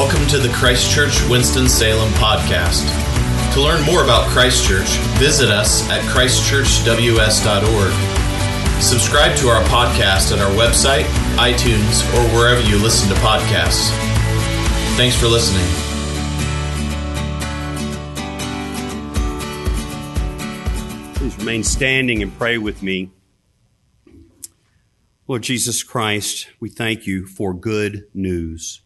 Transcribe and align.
Welcome 0.00 0.24
to 0.28 0.38
the 0.38 0.48
Christchurch 0.54 1.20
Winston-Salem 1.28 2.10
podcast. 2.14 2.88
To 3.52 3.60
learn 3.60 3.84
more 3.84 4.02
about 4.02 4.30
Christchurch, 4.30 4.88
visit 5.18 5.50
us 5.50 5.86
at 5.90 6.00
christchurchws.org. 6.04 8.82
Subscribe 8.82 9.36
to 9.36 9.48
our 9.48 9.62
podcast 9.64 10.32
at 10.32 10.38
our 10.38 10.50
website, 10.52 11.04
iTunes, 11.36 12.02
or 12.14 12.22
wherever 12.34 12.62
you 12.62 12.82
listen 12.82 13.10
to 13.10 13.14
podcasts. 13.16 13.90
Thanks 14.96 15.16
for 15.16 15.26
listening. 15.26 15.66
Please 21.16 21.36
remain 21.36 21.62
standing 21.62 22.22
and 22.22 22.34
pray 22.38 22.56
with 22.56 22.82
me. 22.82 23.10
Lord 25.28 25.42
Jesus 25.42 25.82
Christ, 25.82 26.48
we 26.58 26.70
thank 26.70 27.06
you 27.06 27.26
for 27.26 27.52
good 27.52 28.06
news. 28.14 28.80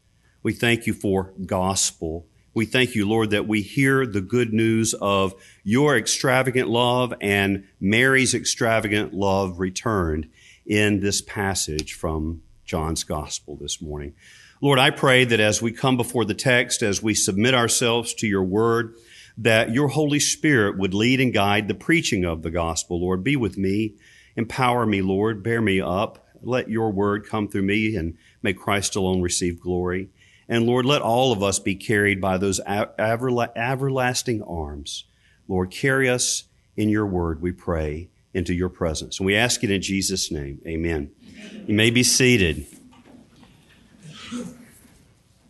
We 0.45 0.53
thank 0.53 0.87
you 0.87 0.93
for 0.93 1.33
gospel. 1.47 2.27
We 2.53 2.67
thank 2.67 2.95
you, 2.95 3.09
Lord, 3.09 3.31
that 3.31 3.49
we 3.49 3.63
hear 3.63 4.05
the 4.05 4.21
good 4.21 4.53
news 4.53 4.93
of 4.93 5.33
your 5.63 5.97
extravagant 5.97 6.69
love 6.69 7.15
and 7.23 7.65
Mary's 7.81 8.35
extravagant 8.35 9.15
love 9.15 9.59
returned 9.59 10.29
in 10.67 11.01
this 11.01 11.23
passage 11.23 11.95
from 11.95 12.43
John's 12.67 13.05
gospel 13.05 13.57
this 13.57 13.81
morning. 13.81 14.13
Lord, 14.61 14.79
I 14.79 14.91
pray 14.91 15.25
that 15.25 15.41
as 15.41 15.63
we 15.63 15.73
come 15.73 15.97
before 15.97 16.27
the 16.27 16.35
text, 16.35 16.83
as 16.83 17.03
we 17.03 17.15
submit 17.15 17.55
ourselves 17.55 18.13
to 18.17 18.27
your 18.27 18.45
word, 18.45 18.97
that 19.39 19.71
your 19.71 19.89
Holy 19.89 20.21
Spirit 20.21 20.77
would 20.77 20.93
lead 20.93 21.23
and 21.23 21.33
guide 21.33 21.69
the 21.69 21.75
preaching 21.75 22.27
of 22.27 22.43
the 22.43 22.51
gospel. 22.51 23.01
Lord, 23.01 23.25
be 23.25 23.35
with 23.35 23.57
me. 23.57 23.95
Empower 24.37 24.85
me, 24.85 25.01
Lord. 25.01 25.43
Bear 25.43 25.63
me 25.63 25.81
up. 25.81 26.29
Let 26.43 26.69
your 26.69 26.93
word 26.93 27.27
come 27.27 27.49
through 27.49 27.63
me 27.63 27.97
and 27.97 28.19
may 28.43 28.53
Christ 28.53 28.95
alone 28.95 29.23
receive 29.23 29.59
glory. 29.59 30.11
And 30.49 30.67
Lord, 30.67 30.85
let 30.85 31.03
all 31.03 31.33
of 31.33 31.43
us 31.43 31.59
be 31.59 31.75
carried 31.75 32.21
by 32.21 32.39
those 32.39 32.61
everlasting 32.61 34.43
arms. 34.43 35.05
Lord, 35.49 35.71
carry 35.71 36.09
us 36.09 36.45
in 36.77 36.89
your 36.89 37.07
word, 37.07 37.41
we 37.41 37.53
pray, 37.53 38.11
into 38.33 38.53
your 38.53 38.69
presence. 38.69 39.21
And 39.21 39.27
we 39.27 39.37
ask 39.37 39.63
it 39.65 39.71
in 39.71 39.81
Jesus' 39.81 40.31
name. 40.31 40.61
Amen. 40.67 41.11
Amen. 41.23 41.65
You 41.67 41.75
may 41.75 41.91
be 41.91 42.03
seated. 42.03 42.67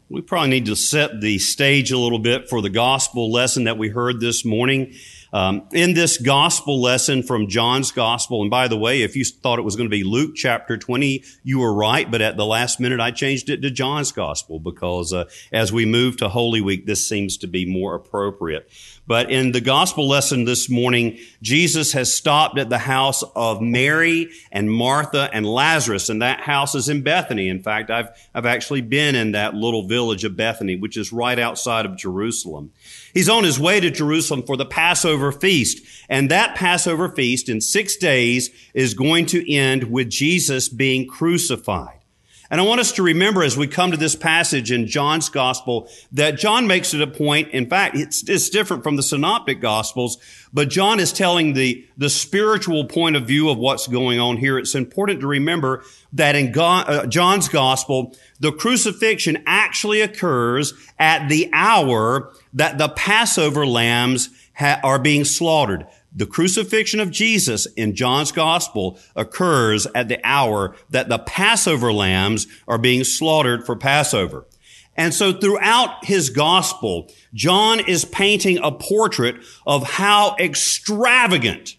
We 0.09 0.20
probably 0.20 0.50
need 0.50 0.67
to 0.67 0.77
set 0.77 1.20
the 1.20 1.39
stage 1.39 1.91
a 1.91 1.98
little 1.98 2.19
bit 2.19 2.48
for 2.48 2.62
the 2.62 2.70
gospel 2.70 3.33
lesson 3.33 3.65
that 3.65 3.78
we 3.78 3.89
heard 3.89 4.20
this 4.20 4.45
morning. 4.45 4.95
Um, 5.34 5.66
in 5.72 5.94
this 5.94 6.16
gospel 6.16 6.80
lesson 6.80 7.24
from 7.24 7.48
John's 7.48 7.90
gospel, 7.90 8.40
and 8.40 8.52
by 8.52 8.68
the 8.68 8.78
way, 8.78 9.02
if 9.02 9.16
you 9.16 9.24
thought 9.24 9.58
it 9.58 9.62
was 9.62 9.74
going 9.74 9.91
to 9.91 9.91
be 9.91 10.04
Luke 10.04 10.36
chapter 10.36 10.78
20, 10.78 11.24
you 11.42 11.58
were 11.58 11.74
right, 11.74 12.08
but 12.08 12.22
at 12.22 12.36
the 12.36 12.46
last 12.46 12.78
minute 12.78 13.00
I 13.00 13.10
changed 13.10 13.50
it 13.50 13.60
to 13.62 13.70
John's 13.72 14.12
gospel 14.12 14.60
because 14.60 15.12
uh, 15.12 15.24
as 15.52 15.72
we 15.72 15.86
move 15.86 16.18
to 16.18 16.28
Holy 16.28 16.60
Week, 16.60 16.86
this 16.86 17.08
seems 17.08 17.36
to 17.38 17.48
be 17.48 17.66
more 17.66 17.96
appropriate. 17.96 18.70
But 19.06 19.30
in 19.30 19.52
the 19.52 19.60
gospel 19.60 20.08
lesson 20.08 20.44
this 20.47 20.70
morning, 20.70 21.19
Jesus 21.42 21.92
has 21.92 22.14
stopped 22.14 22.58
at 22.58 22.70
the 22.70 22.78
house 22.78 23.22
of 23.36 23.60
Mary 23.60 24.30
and 24.50 24.70
Martha 24.70 25.28
and 25.30 25.44
Lazarus, 25.44 26.08
and 26.08 26.22
that 26.22 26.41
house 26.41 26.74
is 26.74 26.88
in 26.88 27.02
Bethany. 27.02 27.48
In 27.48 27.62
fact, 27.62 27.91
I've, 27.91 28.08
I've 28.34 28.47
actually 28.47 28.80
been 28.80 29.14
in 29.14 29.32
that 29.32 29.55
little 29.55 29.86
village 29.86 30.25
of 30.25 30.36
Bethany, 30.36 30.77
which 30.77 30.97
is 30.97 31.12
right 31.12 31.38
outside 31.38 31.84
of 31.84 31.98
Jerusalem. 31.98 32.72
He's 33.12 33.28
on 33.28 33.44
his 33.44 33.60
way 33.60 33.78
to 33.78 33.91
Jerusalem 33.91 34.42
for 34.42 34.56
the 34.56 34.64
Passover 34.64 35.32
feast, 35.32 35.84
and 36.08 36.30
that 36.30 36.56
Passover 36.56 37.10
feast 37.10 37.50
in 37.50 37.60
six 37.60 37.97
days 37.97 38.48
is 38.72 38.94
going 38.94 39.27
to 39.27 39.52
end 39.52 39.91
with 39.91 40.08
Jesus 40.08 40.70
being 40.70 41.06
crucified. 41.06 42.03
And 42.55 42.60
I 42.60 42.64
want 42.66 42.80
us 42.80 42.92
to 42.92 43.02
remember 43.02 43.42
as 43.42 43.56
we 43.56 43.66
come 43.66 43.91
to 43.91 43.97
this 43.97 44.14
passage 44.14 44.70
in 44.70 44.87
John's 44.87 45.28
gospel 45.28 45.88
that 46.12 46.38
John 46.38 46.69
makes 46.69 46.94
it 46.94 47.00
a 47.00 47.06
point. 47.09 47.48
In 47.48 47.69
fact, 47.69 47.97
it's, 47.97 48.28
it's 48.28 48.48
different 48.48 48.84
from 48.84 48.94
the 48.94 49.03
synoptic 49.03 49.60
gospels, 49.60 50.19
but 50.53 50.69
John 50.70 51.00
is 51.00 51.12
telling 51.12 51.54
the, 51.54 51.84
the 51.98 52.09
spiritual 52.09 52.84
point 52.84 53.16
of 53.16 53.26
view 53.26 53.48
of 53.48 53.59
what's 53.59 53.88
going 53.88 54.20
on 54.20 54.37
here. 54.37 54.56
It's 54.56 54.76
important 54.76 55.20
to 55.22 55.26
remember 55.26 55.82
that 56.12 56.37
in 56.37 56.53
God, 56.53 56.88
uh, 56.88 57.06
John's 57.09 57.48
gospel, 57.48 58.15
the 58.38 58.53
crucifixion 58.53 59.42
actually 59.47 60.00
occurs 60.00 60.75
at 60.97 61.28
the 61.28 61.50
hour 61.53 62.32
that 62.53 62.78
the 62.78 62.88
Passover 62.88 63.66
lambs 63.66 64.28
ha- 64.56 64.78
are 64.84 65.00
being 65.00 65.25
slaughtered. 65.25 65.88
The 66.14 66.26
crucifixion 66.26 67.00
of 67.00 67.10
Jesus 67.10 67.66
in 67.66 67.97
John's 67.97 68.30
gospel 68.30 68.98
occurs 69.16 69.86
at 69.94 70.08
the 70.08 70.20
hour 70.22 70.76
that 70.91 71.08
the 71.08 71.19
Passover 71.19 71.92
lambs 71.92 72.47
are 72.69 72.78
being 72.78 73.02
slaughtered 73.02 73.66
for 73.66 73.75
Passover. 73.75 74.47
And 74.97 75.12
so 75.12 75.32
throughout 75.32 76.04
his 76.04 76.30
gospel, 76.30 77.10
John 77.32 77.80
is 77.80 78.04
painting 78.04 78.58
a 78.62 78.70
portrait 78.70 79.36
of 79.66 79.82
how 79.82 80.36
extravagant, 80.38 81.76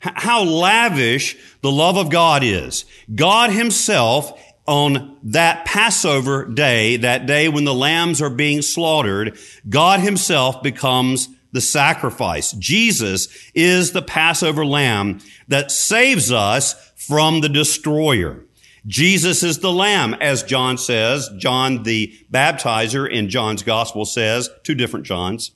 how 0.00 0.42
lavish 0.42 1.36
the 1.60 1.70
love 1.70 1.96
of 1.96 2.10
God 2.10 2.42
is. 2.42 2.84
God 3.14 3.50
himself 3.50 4.36
on 4.66 5.16
that 5.22 5.64
Passover 5.64 6.44
day, 6.44 6.96
that 6.96 7.26
day 7.26 7.48
when 7.48 7.64
the 7.64 7.74
lambs 7.74 8.20
are 8.20 8.30
being 8.30 8.62
slaughtered, 8.62 9.38
God 9.68 10.00
himself 10.00 10.60
becomes 10.60 11.28
the 11.52 11.60
sacrifice. 11.60 12.52
Jesus 12.52 13.28
is 13.54 13.92
the 13.92 14.02
Passover 14.02 14.64
lamb 14.64 15.20
that 15.48 15.70
saves 15.70 16.32
us 16.32 16.74
from 16.96 17.40
the 17.40 17.48
destroyer. 17.48 18.44
Jesus 18.86 19.42
is 19.42 19.60
the 19.60 19.72
lamb, 19.72 20.14
as 20.14 20.42
John 20.42 20.76
says, 20.76 21.30
John 21.38 21.84
the 21.84 22.12
baptizer 22.32 23.08
in 23.08 23.28
John's 23.28 23.62
gospel 23.62 24.04
says, 24.04 24.50
two 24.64 24.74
different 24.74 25.06
Johns. 25.06 25.52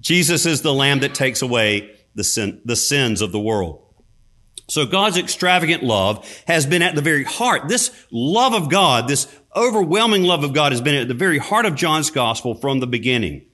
Jesus 0.00 0.46
is 0.46 0.62
the 0.62 0.74
lamb 0.74 1.00
that 1.00 1.14
takes 1.14 1.42
away 1.42 1.96
the, 2.14 2.22
sin, 2.22 2.60
the 2.64 2.76
sins 2.76 3.20
of 3.20 3.32
the 3.32 3.40
world. 3.40 3.82
So 4.68 4.86
God's 4.86 5.16
extravagant 5.16 5.82
love 5.82 6.28
has 6.46 6.66
been 6.66 6.82
at 6.82 6.94
the 6.94 7.02
very 7.02 7.24
heart. 7.24 7.68
This 7.68 7.90
love 8.10 8.52
of 8.52 8.70
God, 8.70 9.08
this 9.08 9.26
overwhelming 9.54 10.24
love 10.24 10.44
of 10.44 10.52
God 10.52 10.72
has 10.72 10.80
been 10.80 10.94
at 10.94 11.08
the 11.08 11.14
very 11.14 11.38
heart 11.38 11.66
of 11.66 11.74
John's 11.74 12.10
gospel 12.10 12.54
from 12.54 12.80
the 12.80 12.86
beginning. 12.86 13.46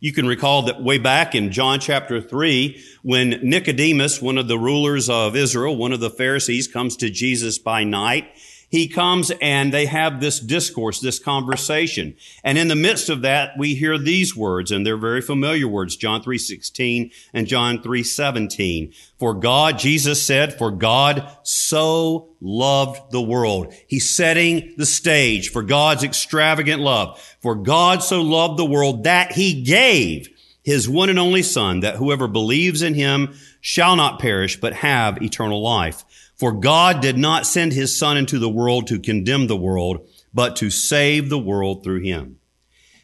You 0.00 0.12
can 0.12 0.28
recall 0.28 0.62
that 0.62 0.80
way 0.80 0.98
back 0.98 1.34
in 1.34 1.50
John 1.50 1.80
chapter 1.80 2.20
3, 2.20 2.80
when 3.02 3.30
Nicodemus, 3.42 4.22
one 4.22 4.38
of 4.38 4.46
the 4.46 4.58
rulers 4.58 5.10
of 5.10 5.34
Israel, 5.34 5.76
one 5.76 5.92
of 5.92 5.98
the 5.98 6.08
Pharisees, 6.08 6.68
comes 6.68 6.96
to 6.98 7.10
Jesus 7.10 7.58
by 7.58 7.82
night, 7.82 8.30
he 8.68 8.86
comes 8.86 9.32
and 9.40 9.72
they 9.72 9.86
have 9.86 10.20
this 10.20 10.40
discourse, 10.40 11.00
this 11.00 11.18
conversation. 11.18 12.14
And 12.44 12.58
in 12.58 12.68
the 12.68 12.76
midst 12.76 13.08
of 13.08 13.22
that, 13.22 13.52
we 13.56 13.74
hear 13.74 13.96
these 13.96 14.36
words, 14.36 14.70
and 14.70 14.86
they're 14.86 14.98
very 14.98 15.22
familiar 15.22 15.66
words, 15.66 15.96
John 15.96 16.22
3.16 16.22 17.10
and 17.32 17.46
John 17.46 17.78
3.17. 17.78 18.94
For 19.18 19.34
God, 19.34 19.78
Jesus 19.78 20.22
said, 20.22 20.52
for 20.52 20.70
God 20.70 21.28
so 21.42 22.28
loved 22.40 23.10
the 23.10 23.22
world. 23.22 23.72
He's 23.86 24.14
setting 24.14 24.74
the 24.76 24.86
stage 24.86 25.50
for 25.50 25.62
God's 25.62 26.04
extravagant 26.04 26.82
love. 26.82 27.18
For 27.40 27.54
God 27.54 28.02
so 28.02 28.20
loved 28.20 28.58
the 28.58 28.64
world 28.64 29.04
that 29.04 29.32
he 29.32 29.62
gave 29.62 30.28
his 30.62 30.86
one 30.86 31.08
and 31.08 31.18
only 31.18 31.42
son 31.42 31.80
that 31.80 31.96
whoever 31.96 32.28
believes 32.28 32.82
in 32.82 32.92
him 32.92 33.34
shall 33.62 33.96
not 33.96 34.20
perish, 34.20 34.60
but 34.60 34.74
have 34.74 35.22
eternal 35.22 35.62
life. 35.62 36.04
For 36.38 36.52
God 36.52 37.00
did 37.00 37.18
not 37.18 37.46
send 37.46 37.72
his 37.72 37.98
son 37.98 38.16
into 38.16 38.38
the 38.38 38.48
world 38.48 38.86
to 38.88 39.00
condemn 39.00 39.48
the 39.48 39.56
world, 39.56 40.08
but 40.32 40.56
to 40.56 40.70
save 40.70 41.28
the 41.28 41.38
world 41.38 41.82
through 41.82 42.00
him. 42.02 42.38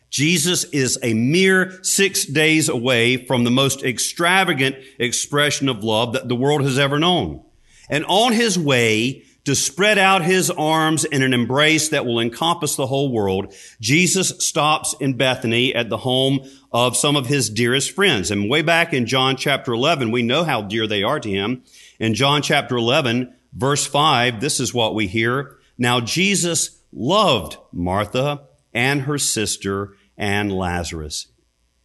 Jesus 0.08 0.62
is 0.64 0.96
a 1.02 1.12
mere 1.12 1.82
six 1.82 2.24
days 2.24 2.68
away 2.68 3.26
from 3.26 3.42
the 3.42 3.50
most 3.50 3.82
extravagant 3.82 4.76
expression 5.00 5.68
of 5.68 5.82
love 5.82 6.12
that 6.12 6.28
the 6.28 6.36
world 6.36 6.62
has 6.62 6.78
ever 6.78 7.00
known. 7.00 7.42
And 7.90 8.04
on 8.06 8.32
his 8.32 8.56
way 8.56 9.24
to 9.44 9.54
spread 9.54 9.98
out 9.98 10.22
his 10.22 10.50
arms 10.50 11.04
in 11.04 11.22
an 11.22 11.34
embrace 11.34 11.88
that 11.88 12.06
will 12.06 12.20
encompass 12.20 12.76
the 12.76 12.86
whole 12.86 13.12
world, 13.12 13.52
Jesus 13.80 14.28
stops 14.38 14.94
in 15.00 15.16
Bethany 15.16 15.74
at 15.74 15.90
the 15.90 15.98
home 15.98 16.48
of 16.72 16.96
some 16.96 17.16
of 17.16 17.26
his 17.26 17.50
dearest 17.50 17.90
friends. 17.90 18.30
And 18.30 18.48
way 18.48 18.62
back 18.62 18.94
in 18.94 19.06
John 19.06 19.36
chapter 19.36 19.72
11, 19.72 20.10
we 20.10 20.22
know 20.22 20.44
how 20.44 20.62
dear 20.62 20.86
they 20.86 21.02
are 21.02 21.20
to 21.20 21.28
him. 21.28 21.62
In 21.98 22.14
John 22.14 22.42
chapter 22.42 22.76
11, 22.76 23.34
verse 23.52 23.86
5, 23.86 24.40
this 24.40 24.60
is 24.60 24.74
what 24.74 24.94
we 24.94 25.06
hear. 25.06 25.58
Now 25.78 26.00
Jesus 26.00 26.80
loved 26.92 27.56
Martha 27.72 28.48
and 28.72 29.02
her 29.02 29.18
sister 29.18 29.96
and 30.16 30.52
Lazarus. 30.52 31.28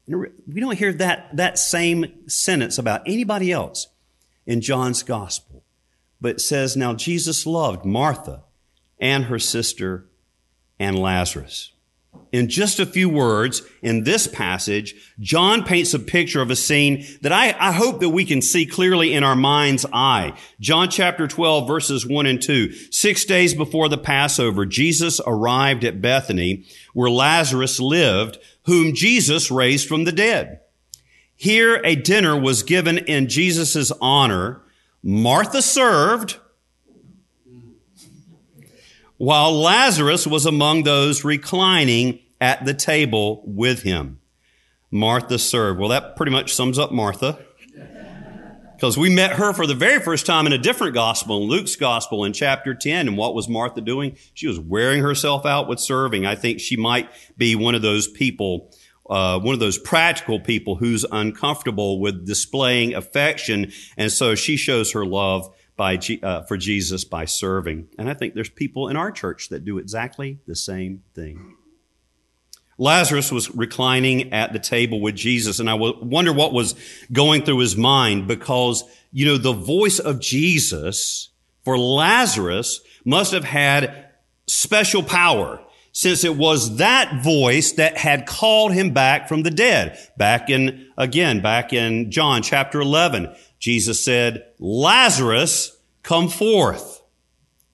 We 0.07 0.59
don't 0.59 0.77
hear 0.77 0.93
that, 0.93 1.35
that 1.37 1.59
same 1.59 2.27
sentence 2.27 2.77
about 2.77 3.03
anybody 3.05 3.51
else 3.51 3.87
in 4.47 4.61
John's 4.61 5.03
gospel. 5.03 5.63
But 6.19 6.35
it 6.35 6.41
says, 6.41 6.75
now 6.75 6.93
Jesus 6.93 7.45
loved 7.45 7.85
Martha 7.85 8.43
and 8.99 9.25
her 9.25 9.39
sister 9.39 10.09
and 10.79 10.97
Lazarus. 10.97 11.73
In 12.31 12.47
just 12.47 12.79
a 12.79 12.85
few 12.85 13.09
words 13.09 13.63
in 13.81 14.03
this 14.03 14.27
passage, 14.27 14.93
John 15.19 15.63
paints 15.63 15.93
a 15.93 15.99
picture 15.99 16.41
of 16.41 16.51
a 16.51 16.55
scene 16.55 17.05
that 17.21 17.31
I, 17.31 17.55
I, 17.59 17.71
hope 17.71 17.99
that 18.01 18.09
we 18.09 18.23
can 18.23 18.41
see 18.41 18.65
clearly 18.65 19.13
in 19.13 19.23
our 19.23 19.35
mind's 19.35 19.85
eye. 19.91 20.33
John 20.59 20.89
chapter 20.89 21.27
12 21.27 21.67
verses 21.67 22.05
1 22.05 22.25
and 22.25 22.41
2. 22.41 22.71
Six 22.91 23.25
days 23.25 23.53
before 23.55 23.89
the 23.89 23.97
Passover, 23.97 24.65
Jesus 24.65 25.19
arrived 25.25 25.83
at 25.83 26.01
Bethany 26.01 26.65
where 26.93 27.09
Lazarus 27.09 27.79
lived, 27.79 28.37
whom 28.63 28.93
Jesus 28.93 29.49
raised 29.49 29.87
from 29.87 30.03
the 30.03 30.11
dead. 30.11 30.59
Here 31.35 31.81
a 31.83 31.95
dinner 31.95 32.39
was 32.39 32.63
given 32.63 32.97
in 32.99 33.27
Jesus' 33.27 33.91
honor. 34.01 34.61
Martha 35.01 35.61
served, 35.61 36.37
while 39.19 39.51
Lazarus 39.51 40.25
was 40.25 40.45
among 40.45 40.83
those 40.83 41.25
reclining 41.25 42.19
at 42.39 42.63
the 42.63 42.73
table 42.73 43.43
with 43.45 43.83
him. 43.83 44.21
Martha 44.91 45.37
served. 45.37 45.77
Well, 45.77 45.89
that 45.89 46.15
pretty 46.15 46.31
much 46.31 46.55
sums 46.55 46.79
up 46.79 46.91
Martha. 46.91 47.37
Because 48.75 48.97
we 48.97 49.13
met 49.13 49.33
her 49.33 49.51
for 49.51 49.67
the 49.67 49.75
very 49.75 49.99
first 49.99 50.25
time 50.25 50.47
in 50.47 50.53
a 50.53 50.57
different 50.57 50.93
gospel, 50.93 51.43
in 51.43 51.49
Luke's 51.49 51.75
gospel 51.75 52.23
in 52.23 52.31
chapter 52.31 52.73
10. 52.73 53.09
And 53.09 53.17
what 53.17 53.35
was 53.35 53.49
Martha 53.49 53.81
doing? 53.81 54.15
She 54.33 54.47
was 54.47 54.57
wearing 54.57 55.01
herself 55.03 55.45
out 55.45 55.67
with 55.67 55.81
serving. 55.81 56.25
I 56.25 56.35
think 56.35 56.61
she 56.61 56.77
might 56.77 57.09
be 57.35 57.57
one 57.57 57.75
of 57.75 57.81
those 57.81 58.07
people, 58.07 58.73
uh, 59.09 59.37
one 59.41 59.53
of 59.53 59.59
those 59.59 59.77
practical 59.77 60.39
people 60.39 60.75
who's 60.75 61.05
uncomfortable 61.11 61.99
with 61.99 62.25
displaying 62.25 62.95
affection. 62.95 63.73
And 63.97 64.13
so 64.13 64.33
she 64.33 64.55
shows 64.55 64.93
her 64.93 65.05
love 65.05 65.53
by 65.79 65.97
uh, 66.21 66.41
for 66.41 66.57
Jesus 66.57 67.05
by 67.05 67.23
serving. 67.23 67.87
And 67.97 68.09
I 68.09 68.13
think 68.13 68.33
there's 68.33 68.49
people 68.49 68.89
in 68.89 68.97
our 68.97 69.13
church 69.13 69.47
that 69.47 69.63
do 69.63 69.77
exactly 69.77 70.39
the 70.45 70.55
same 70.55 71.03
thing. 71.15 71.55
Lazarus 72.77 73.31
was 73.31 73.49
reclining 73.55 74.33
at 74.33 74.51
the 74.51 74.59
table 74.59 74.99
with 74.99 75.15
Jesus, 75.15 75.59
and 75.59 75.69
I 75.69 75.75
wonder 75.75 76.33
what 76.33 76.51
was 76.51 76.75
going 77.13 77.43
through 77.43 77.59
his 77.59 77.77
mind 77.77 78.27
because, 78.27 78.83
you 79.13 79.25
know, 79.25 79.37
the 79.37 79.53
voice 79.53 79.99
of 79.99 80.19
Jesus 80.19 81.29
for 81.63 81.77
Lazarus 81.77 82.81
must 83.05 83.31
have 83.31 83.45
had 83.45 84.09
special 84.47 85.01
power 85.01 85.61
since 85.93 86.23
it 86.23 86.35
was 86.35 86.77
that 86.77 87.23
voice 87.23 87.73
that 87.73 87.97
had 87.97 88.25
called 88.25 88.73
him 88.73 88.91
back 88.91 89.27
from 89.27 89.43
the 89.43 89.51
dead. 89.51 89.97
Back 90.17 90.49
in, 90.49 90.87
again, 90.97 91.41
back 91.41 91.73
in 91.73 92.11
John 92.11 92.41
chapter 92.41 92.81
11. 92.81 93.33
Jesus 93.59 94.03
said, 94.03 94.45
Lazarus, 94.57 95.77
come 96.01 96.29
forth. 96.29 97.01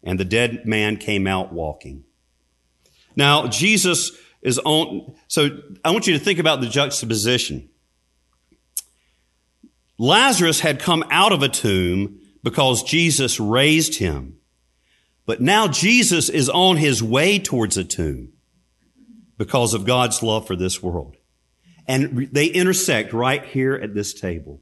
And 0.03 0.19
the 0.19 0.25
dead 0.25 0.65
man 0.65 0.97
came 0.97 1.25
out 1.27 1.53
walking. 1.53 2.03
Now, 3.15 3.47
Jesus 3.47 4.11
is 4.41 4.59
on, 4.59 5.15
so 5.27 5.49
I 5.83 5.91
want 5.91 6.05
you 6.05 6.13
to 6.13 6.23
think 6.23 6.37
about 6.39 6.61
the 6.61 6.67
juxtaposition. 6.67 7.69
Lazarus 9.97 10.59
had 10.59 10.79
come 10.79 11.03
out 11.09 11.31
of 11.31 11.41
a 11.41 11.49
tomb 11.49 12.19
because 12.43 12.83
Jesus 12.83 13.39
raised 13.39 13.97
him. 13.97 14.37
But 15.25 15.41
now 15.41 15.67
Jesus 15.67 16.29
is 16.29 16.49
on 16.49 16.77
his 16.77 17.01
way 17.01 17.39
towards 17.39 17.77
a 17.77 17.83
tomb 17.83 18.33
because 19.37 19.73
of 19.73 19.85
God's 19.85 20.21
love 20.21 20.45
for 20.45 20.55
this 20.55 20.83
world. 20.83 21.17
And 21.87 22.29
they 22.31 22.45
intersect 22.45 23.13
right 23.13 23.43
here 23.43 23.73
at 23.73 23.93
this 23.93 24.13
table 24.13 24.61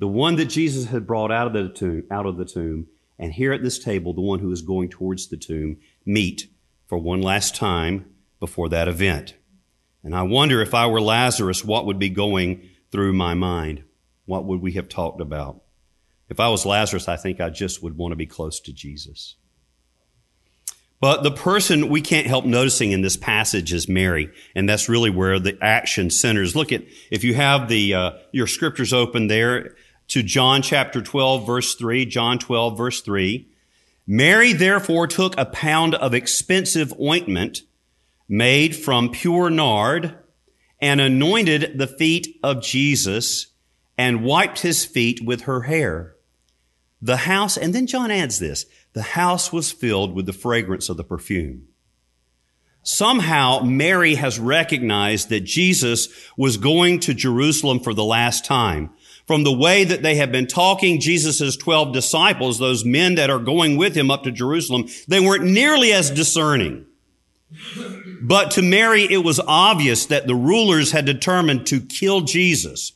the 0.00 0.08
one 0.08 0.36
that 0.36 0.46
Jesus 0.46 0.86
had 0.86 1.06
brought 1.06 1.30
out 1.30 1.46
of 1.46 1.52
the 1.52 1.68
tomb, 1.68 2.04
out 2.10 2.24
of 2.24 2.38
the 2.38 2.46
tomb, 2.46 2.88
and 3.18 3.34
here 3.34 3.52
at 3.52 3.62
this 3.62 3.78
table, 3.78 4.14
the 4.14 4.22
one 4.22 4.38
who 4.38 4.50
is 4.50 4.62
going 4.62 4.88
towards 4.88 5.28
the 5.28 5.36
tomb, 5.36 5.76
meet 6.06 6.48
for 6.86 6.96
one 6.96 7.20
last 7.20 7.54
time 7.54 8.06
before 8.40 8.70
that 8.70 8.88
event. 8.88 9.34
And 10.02 10.16
I 10.16 10.22
wonder 10.22 10.62
if 10.62 10.72
I 10.72 10.86
were 10.86 11.02
Lazarus, 11.02 11.62
what 11.62 11.84
would 11.84 11.98
be 11.98 12.08
going 12.08 12.66
through 12.90 13.12
my 13.12 13.34
mind? 13.34 13.84
What 14.24 14.46
would 14.46 14.62
we 14.62 14.72
have 14.72 14.88
talked 14.88 15.20
about? 15.20 15.62
If 16.30 16.40
I 16.40 16.48
was 16.48 16.64
Lazarus, 16.64 17.06
I 17.06 17.16
think 17.16 17.38
I 17.38 17.50
just 17.50 17.82
would 17.82 17.98
want 17.98 18.12
to 18.12 18.16
be 18.16 18.26
close 18.26 18.58
to 18.60 18.72
Jesus. 18.72 19.36
But 20.98 21.22
the 21.22 21.30
person 21.30 21.88
we 21.88 22.00
can't 22.00 22.26
help 22.26 22.46
noticing 22.46 22.92
in 22.92 23.02
this 23.02 23.16
passage 23.16 23.72
is 23.72 23.88
Mary, 23.88 24.30
and 24.54 24.68
that's 24.68 24.88
really 24.88 25.10
where 25.10 25.38
the 25.38 25.58
action 25.60 26.10
centers. 26.10 26.54
Look 26.54 26.72
at 26.72 26.84
if 27.10 27.24
you 27.24 27.34
have 27.34 27.68
the 27.68 27.94
uh, 27.94 28.10
your 28.32 28.46
scriptures 28.46 28.92
open 28.92 29.26
there 29.26 29.76
to 30.10 30.24
John 30.24 30.60
chapter 30.60 31.00
12 31.00 31.46
verse 31.46 31.74
3, 31.76 32.04
John 32.04 32.38
12 32.38 32.76
verse 32.76 33.00
3. 33.00 33.48
Mary 34.06 34.52
therefore 34.52 35.06
took 35.06 35.38
a 35.38 35.44
pound 35.44 35.94
of 35.94 36.14
expensive 36.14 36.92
ointment 37.00 37.60
made 38.28 38.74
from 38.74 39.10
pure 39.10 39.50
nard 39.50 40.18
and 40.80 41.00
anointed 41.00 41.78
the 41.78 41.86
feet 41.86 42.40
of 42.42 42.62
Jesus 42.62 43.48
and 43.96 44.24
wiped 44.24 44.60
his 44.60 44.84
feet 44.84 45.24
with 45.24 45.42
her 45.42 45.62
hair. 45.62 46.16
The 47.00 47.18
house, 47.18 47.56
and 47.56 47.72
then 47.72 47.86
John 47.86 48.10
adds 48.10 48.40
this, 48.40 48.66
the 48.92 49.02
house 49.02 49.52
was 49.52 49.70
filled 49.70 50.14
with 50.14 50.26
the 50.26 50.32
fragrance 50.32 50.88
of 50.88 50.96
the 50.96 51.04
perfume. 51.04 51.68
Somehow 52.82 53.60
Mary 53.60 54.16
has 54.16 54.40
recognized 54.40 55.28
that 55.28 55.44
Jesus 55.44 56.08
was 56.36 56.56
going 56.56 56.98
to 57.00 57.14
Jerusalem 57.14 57.78
for 57.78 57.94
the 57.94 58.04
last 58.04 58.44
time 58.44 58.90
from 59.30 59.44
the 59.44 59.52
way 59.52 59.84
that 59.84 60.02
they 60.02 60.16
have 60.16 60.32
been 60.32 60.48
talking 60.48 60.98
Jesus' 60.98 61.56
12 61.56 61.92
disciples, 61.92 62.58
those 62.58 62.84
men 62.84 63.14
that 63.14 63.30
are 63.30 63.38
going 63.38 63.76
with 63.76 63.96
him 63.96 64.10
up 64.10 64.24
to 64.24 64.32
Jerusalem, 64.32 64.88
they 65.06 65.20
weren't 65.20 65.44
nearly 65.44 65.92
as 65.92 66.10
discerning. 66.10 66.84
But 68.20 68.50
to 68.50 68.62
Mary, 68.62 69.04
it 69.04 69.22
was 69.22 69.38
obvious 69.38 70.06
that 70.06 70.26
the 70.26 70.34
rulers 70.34 70.90
had 70.90 71.04
determined 71.04 71.64
to 71.68 71.80
kill 71.80 72.22
Jesus. 72.22 72.90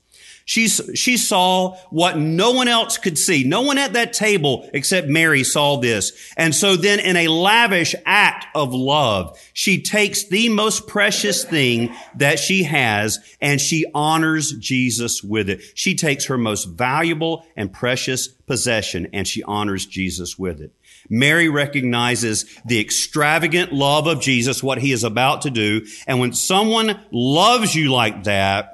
She, 0.47 0.69
she 0.69 1.17
saw 1.17 1.77
what 1.89 2.19
no 2.19 2.53
one 2.53 2.69
else 2.69 2.99
could 2.99 3.17
see. 3.17 3.45
No 3.45 3.63
one 3.63 3.79
at 3.79 3.95
that 3.95 4.13
table 4.13 4.69
except 4.75 5.09
Mary 5.09 5.43
saw 5.43 5.77
this. 5.77 6.13
And 6.37 6.55
so 6.55 6.77
then 6.77 7.01
in 7.01 7.17
a 7.17 7.29
lavish 7.29 7.95
act 8.05 8.47
of 8.55 8.75
love, 8.75 9.39
she 9.55 9.81
takes 9.81 10.25
the 10.25 10.51
most 10.51 10.87
precious 10.87 11.45
thing 11.45 11.95
that 12.17 12.39
she 12.39 12.65
has 12.65 13.19
and 13.41 13.59
she 13.59 13.87
honors 13.95 14.53
Jesus 14.53 15.23
with 15.23 15.49
it. 15.49 15.63
She 15.75 15.95
takes 15.95 16.27
her 16.27 16.37
most 16.37 16.65
valuable 16.67 17.47
and 17.57 17.73
precious 17.73 18.29
possession 18.29 19.09
and 19.15 19.27
she 19.27 19.43
honors 19.45 19.87
Jesus 19.87 20.39
with 20.39 20.61
it. 20.61 20.73
Mary 21.09 21.49
recognizes 21.49 22.45
the 22.65 22.81
extravagant 22.81 23.73
love 23.73 24.07
of 24.07 24.21
Jesus, 24.21 24.63
what 24.63 24.79
he 24.79 24.93
is 24.93 25.05
about 25.05 25.43
to 25.43 25.51
do. 25.51 25.87
And 26.07 26.21
when 26.21 26.33
someone 26.33 27.01
loves 27.11 27.75
you 27.75 27.93
like 27.93 28.25
that, 28.25 28.74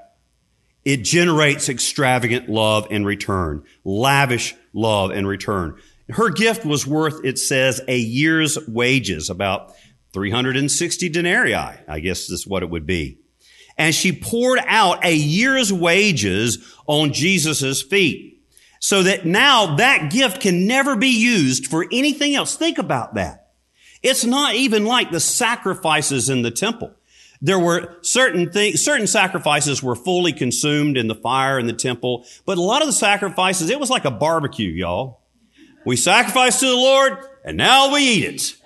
it 0.84 0.98
generates 0.98 1.68
extravagant 1.68 2.48
love 2.48 2.86
in 2.90 3.04
return, 3.04 3.64
lavish 3.84 4.54
love 4.72 5.10
in 5.10 5.26
return. 5.26 5.78
Her 6.08 6.30
gift 6.30 6.64
was 6.64 6.86
worth, 6.86 7.24
it 7.24 7.38
says, 7.38 7.80
a 7.86 7.96
year's 7.96 8.58
wages, 8.66 9.30
about 9.30 9.72
360 10.12 11.08
denarii, 11.08 11.54
I 11.54 12.00
guess 12.00 12.26
this 12.26 12.40
is 12.40 12.46
what 12.46 12.62
it 12.62 12.70
would 12.70 12.86
be. 12.86 13.18
And 13.78 13.94
she 13.94 14.12
poured 14.12 14.60
out 14.66 15.04
a 15.04 15.14
year's 15.14 15.72
wages 15.72 16.58
on 16.86 17.12
Jesus' 17.12 17.82
feet. 17.82 18.42
So 18.80 19.02
that 19.02 19.26
now 19.26 19.76
that 19.76 20.10
gift 20.10 20.40
can 20.40 20.66
never 20.66 20.96
be 20.96 21.08
used 21.08 21.66
for 21.66 21.86
anything 21.92 22.34
else. 22.34 22.56
Think 22.56 22.78
about 22.78 23.14
that. 23.14 23.50
It's 24.02 24.24
not 24.24 24.54
even 24.54 24.86
like 24.86 25.10
the 25.10 25.20
sacrifices 25.20 26.30
in 26.30 26.42
the 26.42 26.50
temple. 26.50 26.94
There 27.42 27.58
were 27.58 27.96
certain 28.02 28.50
things, 28.52 28.84
certain 28.84 29.06
sacrifices 29.06 29.82
were 29.82 29.96
fully 29.96 30.32
consumed 30.32 30.96
in 30.96 31.08
the 31.08 31.14
fire 31.14 31.58
in 31.58 31.66
the 31.66 31.72
temple, 31.72 32.26
but 32.44 32.58
a 32.58 32.62
lot 32.62 32.82
of 32.82 32.88
the 32.88 32.92
sacrifices, 32.92 33.70
it 33.70 33.80
was 33.80 33.88
like 33.90 34.04
a 34.04 34.10
barbecue, 34.10 34.70
y'all. 34.70 35.20
We 35.86 35.96
sacrifice 35.96 36.60
to 36.60 36.66
the 36.66 36.76
Lord 36.76 37.18
and 37.44 37.56
now 37.56 37.92
we 37.92 38.02
eat 38.02 38.24
it. 38.24 38.56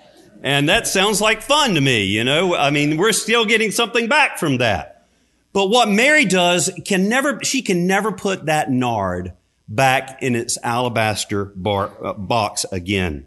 And 0.43 0.69
that 0.69 0.87
sounds 0.87 1.21
like 1.21 1.41
fun 1.41 1.75
to 1.75 1.81
me, 1.81 2.03
you 2.03 2.23
know? 2.23 2.55
I 2.55 2.69
mean, 2.69 2.97
we're 2.97 3.13
still 3.13 3.45
getting 3.45 3.71
something 3.71 4.07
back 4.07 4.37
from 4.37 4.57
that. 4.57 5.07
But 5.53 5.69
what 5.69 5.87
Mary 5.87 6.25
does 6.25 6.69
can 6.85 7.07
never, 7.07 7.39
she 7.41 7.61
can 7.61 7.87
never 7.87 8.11
put 8.11 8.47
that 8.47 8.69
nard 8.69 9.33
back 9.67 10.21
in 10.21 10.35
its 10.35 10.57
alabaster 10.61 11.45
bar, 11.45 11.91
uh, 12.03 12.13
box 12.13 12.65
again. 12.71 13.25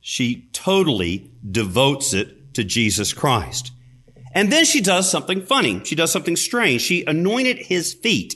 She 0.00 0.48
totally 0.52 1.30
devotes 1.48 2.12
it 2.12 2.54
to 2.54 2.64
Jesus 2.64 3.12
Christ. 3.12 3.72
And 4.36 4.52
then 4.52 4.66
she 4.66 4.82
does 4.82 5.10
something 5.10 5.40
funny. 5.40 5.82
She 5.84 5.94
does 5.94 6.12
something 6.12 6.36
strange. 6.36 6.82
She 6.82 7.06
anointed 7.06 7.56
his 7.56 7.94
feet. 7.94 8.34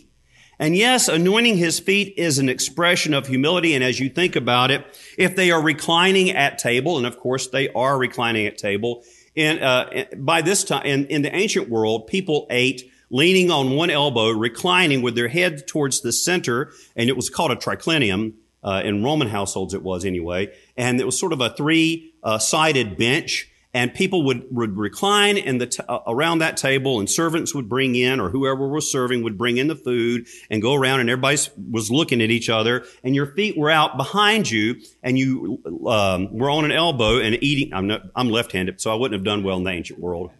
And 0.58 0.74
yes, 0.74 1.08
anointing 1.08 1.58
his 1.58 1.78
feet 1.78 2.14
is 2.16 2.38
an 2.38 2.48
expression 2.48 3.12
of 3.12 3.26
humility. 3.26 3.74
And 3.74 3.84
as 3.84 4.00
you 4.00 4.08
think 4.08 4.34
about 4.34 4.70
it, 4.70 4.82
if 5.18 5.36
they 5.36 5.50
are 5.50 5.60
reclining 5.62 6.30
at 6.30 6.58
table, 6.58 6.96
and 6.96 7.06
of 7.06 7.18
course 7.18 7.48
they 7.48 7.68
are 7.68 7.98
reclining 7.98 8.46
at 8.46 8.56
table, 8.56 9.04
and 9.36 9.62
uh, 9.62 10.06
by 10.16 10.40
this 10.40 10.64
time 10.64 10.86
in, 10.86 11.04
in 11.08 11.20
the 11.20 11.36
ancient 11.36 11.68
world, 11.68 12.06
people 12.06 12.46
ate 12.48 12.90
leaning 13.10 13.50
on 13.50 13.76
one 13.76 13.90
elbow, 13.90 14.30
reclining 14.30 15.02
with 15.02 15.14
their 15.14 15.28
head 15.28 15.68
towards 15.68 16.00
the 16.00 16.12
center, 16.12 16.72
and 16.96 17.10
it 17.10 17.16
was 17.16 17.28
called 17.28 17.50
a 17.50 17.56
triclinium. 17.56 18.32
Uh, 18.62 18.82
in 18.84 19.02
Roman 19.02 19.28
households, 19.28 19.72
it 19.72 19.82
was 19.82 20.04
anyway, 20.04 20.52
and 20.76 21.00
it 21.00 21.06
was 21.06 21.18
sort 21.18 21.32
of 21.32 21.40
a 21.40 21.48
three-sided 21.54 22.92
uh, 22.92 22.94
bench 22.94 23.49
and 23.72 23.94
people 23.94 24.24
would, 24.24 24.44
would 24.50 24.76
recline 24.76 25.36
in 25.36 25.58
the 25.58 25.66
t- 25.66 25.82
uh, 25.88 26.00
around 26.06 26.38
that 26.38 26.56
table 26.56 26.98
and 26.98 27.08
servants 27.08 27.54
would 27.54 27.68
bring 27.68 27.94
in 27.94 28.20
or 28.20 28.28
whoever 28.28 28.68
was 28.68 28.90
serving 28.90 29.22
would 29.22 29.38
bring 29.38 29.58
in 29.58 29.68
the 29.68 29.76
food 29.76 30.26
and 30.50 30.60
go 30.60 30.74
around 30.74 31.00
and 31.00 31.08
everybody 31.08 31.38
was 31.70 31.90
looking 31.90 32.20
at 32.20 32.30
each 32.30 32.48
other 32.48 32.84
and 33.04 33.14
your 33.14 33.26
feet 33.26 33.56
were 33.56 33.70
out 33.70 33.96
behind 33.96 34.50
you 34.50 34.76
and 35.02 35.18
you 35.18 35.60
um, 35.86 36.36
were 36.36 36.50
on 36.50 36.64
an 36.64 36.72
elbow 36.72 37.18
and 37.20 37.40
eating 37.42 37.72
i'm 37.72 37.86
not 37.86 38.02
i'm 38.16 38.28
left-handed 38.28 38.80
so 38.80 38.90
i 38.90 38.94
wouldn't 38.94 39.18
have 39.18 39.24
done 39.24 39.42
well 39.42 39.56
in 39.56 39.64
the 39.64 39.70
ancient 39.70 39.98
world 39.98 40.30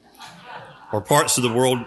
or 0.92 1.00
parts 1.00 1.36
of 1.36 1.42
the 1.42 1.52
world 1.52 1.78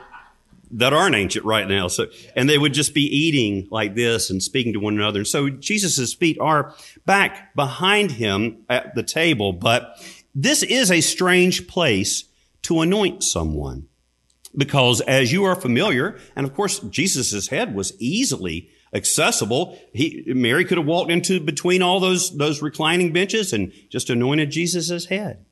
that 0.76 0.92
aren't 0.92 1.16
ancient 1.16 1.46
right 1.46 1.68
now 1.68 1.88
so 1.88 2.08
and 2.36 2.50
they 2.50 2.58
would 2.58 2.74
just 2.74 2.94
be 2.94 3.04
eating 3.04 3.68
like 3.70 3.96
this 3.96 4.30
and 4.30 4.42
speaking 4.42 4.74
to 4.74 4.80
one 4.80 4.96
another 4.96 5.20
and 5.20 5.28
so 5.28 5.50
jesus' 5.50 6.14
feet 6.14 6.38
are 6.40 6.74
back 7.06 7.54
behind 7.54 8.12
him 8.12 8.64
at 8.70 8.96
the 8.96 9.04
table 9.04 9.54
but 9.54 9.98
this 10.34 10.64
is 10.64 10.92
a 10.92 11.02
strange 11.02 11.68
place 11.68 12.26
to 12.64 12.82
anoint 12.82 13.24
someone 13.24 13.88
because 14.56 15.02
as 15.02 15.32
you 15.32 15.44
are 15.44 15.56
familiar, 15.56 16.18
and 16.36 16.46
of 16.46 16.54
course 16.54 16.80
Jesus' 16.80 17.48
head 17.48 17.76
was 17.76 17.94
easily 18.00 18.70
accessible. 18.94 19.78
He, 19.94 20.24
Mary 20.28 20.66
could 20.66 20.78
have 20.78 20.88
walked 20.88 21.12
into 21.12 21.40
between 21.40 21.82
all 21.82 22.00
those, 22.00 22.36
those 22.38 22.62
reclining 22.62 23.12
benches 23.12 23.54
and 23.54 23.72
just 23.90 24.10
anointed 24.10 24.52
Jesus' 24.52 25.06
head. 25.06 25.46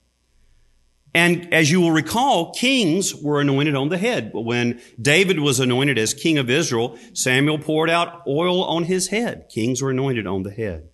And 1.13 1.53
as 1.53 1.69
you 1.69 1.81
will 1.81 1.91
recall, 1.91 2.53
kings 2.53 3.13
were 3.13 3.41
anointed 3.41 3.75
on 3.75 3.89
the 3.89 3.97
head. 3.97 4.31
When 4.33 4.79
David 5.01 5.39
was 5.39 5.59
anointed 5.59 5.97
as 5.97 6.13
king 6.13 6.38
of 6.38 6.50
Israel, 6.50 6.97
Samuel 7.13 7.59
poured 7.59 7.89
out 7.89 8.21
oil 8.25 8.63
on 8.63 8.83
his 8.85 9.09
head. 9.09 9.47
Kings 9.53 9.81
were 9.81 9.91
anointed 9.91 10.25
on 10.25 10.43
the 10.43 10.51
head. 10.51 10.90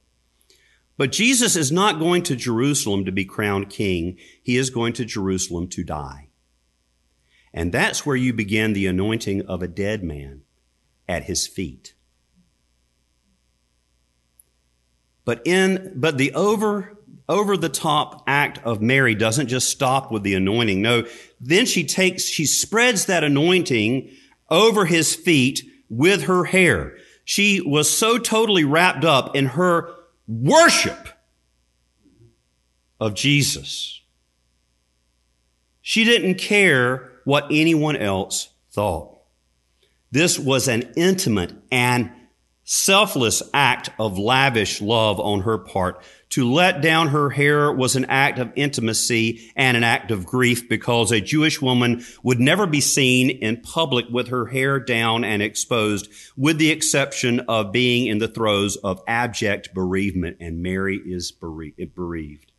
But 0.97 1.11
Jesus 1.11 1.55
is 1.55 1.71
not 1.71 1.99
going 1.99 2.23
to 2.23 2.35
Jerusalem 2.35 3.05
to 3.05 3.11
be 3.11 3.23
crowned 3.23 3.69
king. 3.69 4.17
He 4.41 4.57
is 4.57 4.71
going 4.71 4.93
to 4.93 5.05
Jerusalem 5.05 5.67
to 5.69 5.83
die. 5.83 6.29
And 7.53 7.71
that's 7.71 8.05
where 8.05 8.15
you 8.15 8.33
begin 8.33 8.73
the 8.73 8.87
anointing 8.87 9.43
of 9.43 9.61
a 9.61 9.67
dead 9.67 10.03
man 10.03 10.41
at 11.07 11.25
his 11.25 11.47
feet. 11.47 11.93
But 15.23 15.41
in, 15.45 15.93
but 15.95 16.17
the 16.17 16.33
over, 16.33 16.97
over 17.29 17.57
the 17.57 17.69
top 17.69 18.23
act 18.27 18.59
of 18.63 18.81
Mary 18.81 19.13
doesn't 19.13 19.47
just 19.47 19.69
stop 19.69 20.11
with 20.11 20.23
the 20.23 20.33
anointing. 20.33 20.81
No, 20.81 21.05
then 21.39 21.65
she 21.65 21.83
takes, 21.83 22.25
she 22.25 22.45
spreads 22.45 23.05
that 23.05 23.23
anointing 23.23 24.09
over 24.49 24.85
his 24.85 25.15
feet 25.15 25.61
with 25.89 26.23
her 26.23 26.45
hair. 26.45 26.95
She 27.25 27.59
was 27.61 27.89
so 27.89 28.17
totally 28.17 28.63
wrapped 28.63 29.03
up 29.03 29.35
in 29.35 29.47
her 29.47 29.93
worship 30.27 31.09
of 32.99 33.13
Jesus. 33.13 34.01
She 35.81 36.03
didn't 36.03 36.35
care 36.35 37.11
what 37.23 37.47
anyone 37.49 37.95
else 37.95 38.49
thought. 38.71 39.17
This 40.11 40.37
was 40.39 40.67
an 40.67 40.93
intimate 40.95 41.53
and 41.71 42.11
selfless 42.69 43.41
act 43.53 43.89
of 43.97 44.19
lavish 44.19 44.81
love 44.81 45.21
on 45.21 45.39
her 45.39 45.57
part. 45.57 46.03
To 46.31 46.51
let 46.51 46.81
down 46.81 47.07
her 47.07 47.29
hair 47.29 47.71
was 47.71 47.95
an 47.95 48.03
act 48.09 48.39
of 48.39 48.51
intimacy 48.57 49.49
and 49.55 49.77
an 49.77 49.85
act 49.85 50.11
of 50.11 50.25
grief 50.25 50.67
because 50.67 51.09
a 51.09 51.21
Jewish 51.21 51.61
woman 51.61 52.03
would 52.23 52.41
never 52.41 52.67
be 52.67 52.81
seen 52.81 53.29
in 53.29 53.61
public 53.61 54.07
with 54.09 54.27
her 54.27 54.47
hair 54.47 54.81
down 54.81 55.23
and 55.23 55.41
exposed, 55.41 56.09
with 56.35 56.57
the 56.57 56.69
exception 56.69 57.39
of 57.47 57.71
being 57.71 58.07
in 58.07 58.17
the 58.17 58.27
throes 58.27 58.75
of 58.75 59.01
abject 59.07 59.73
bereavement, 59.73 60.35
and 60.41 60.61
Mary 60.61 60.97
is 60.97 61.31
bereaved. 61.31 62.51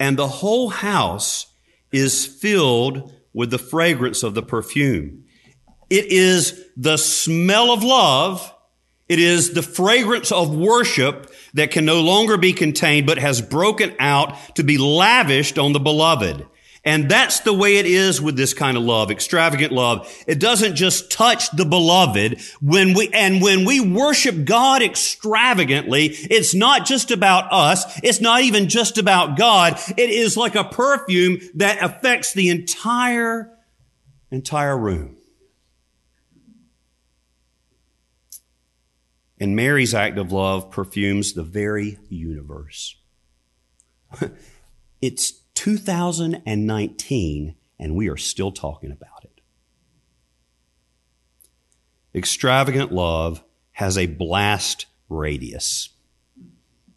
And 0.00 0.18
the 0.18 0.26
whole 0.26 0.70
house 0.70 1.46
is 1.92 2.26
filled 2.26 3.14
with 3.32 3.52
the 3.52 3.58
fragrance 3.58 4.24
of 4.24 4.34
the 4.34 4.42
perfume. 4.42 5.26
It 5.90 6.06
is 6.06 6.66
the 6.76 6.96
smell 6.96 7.72
of 7.72 7.82
love. 7.82 8.54
It 9.08 9.18
is 9.18 9.54
the 9.54 9.62
fragrance 9.62 10.30
of 10.30 10.54
worship 10.54 11.32
that 11.54 11.70
can 11.70 11.84
no 11.84 12.02
longer 12.02 12.36
be 12.36 12.52
contained, 12.52 13.06
but 13.06 13.18
has 13.18 13.40
broken 13.40 13.94
out 13.98 14.36
to 14.56 14.62
be 14.62 14.76
lavished 14.76 15.58
on 15.58 15.72
the 15.72 15.80
beloved. 15.80 16.46
And 16.84 17.10
that's 17.10 17.40
the 17.40 17.52
way 17.52 17.76
it 17.76 17.84
is 17.84 18.22
with 18.22 18.36
this 18.36 18.54
kind 18.54 18.76
of 18.76 18.82
love, 18.82 19.10
extravagant 19.10 19.72
love. 19.72 20.10
It 20.26 20.38
doesn't 20.38 20.74
just 20.74 21.10
touch 21.10 21.50
the 21.50 21.66
beloved. 21.66 22.40
When 22.62 22.94
we, 22.94 23.10
and 23.12 23.42
when 23.42 23.66
we 23.66 23.78
worship 23.78 24.46
God 24.46 24.80
extravagantly, 24.82 26.06
it's 26.06 26.54
not 26.54 26.86
just 26.86 27.10
about 27.10 27.52
us. 27.52 28.00
It's 28.02 28.22
not 28.22 28.40
even 28.40 28.70
just 28.70 28.96
about 28.96 29.36
God. 29.36 29.78
It 29.98 30.08
is 30.08 30.36
like 30.36 30.54
a 30.54 30.64
perfume 30.64 31.40
that 31.56 31.82
affects 31.82 32.32
the 32.32 32.48
entire, 32.48 33.52
entire 34.30 34.78
room. 34.78 35.17
And 39.40 39.54
Mary's 39.54 39.94
act 39.94 40.18
of 40.18 40.32
love 40.32 40.70
perfumes 40.70 41.32
the 41.32 41.44
very 41.44 41.98
universe. 42.08 42.96
it's 45.00 45.32
2019 45.54 47.54
and 47.78 47.94
we 47.94 48.08
are 48.08 48.16
still 48.16 48.50
talking 48.50 48.90
about 48.90 49.24
it. 49.24 49.40
Extravagant 52.14 52.92
love 52.92 53.44
has 53.72 53.96
a 53.96 54.06
blast 54.06 54.86
radius 55.08 55.90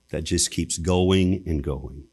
that 0.10 0.24
just 0.24 0.52
keeps 0.52 0.78
going 0.78 1.44
and 1.46 1.64
going. 1.64 2.06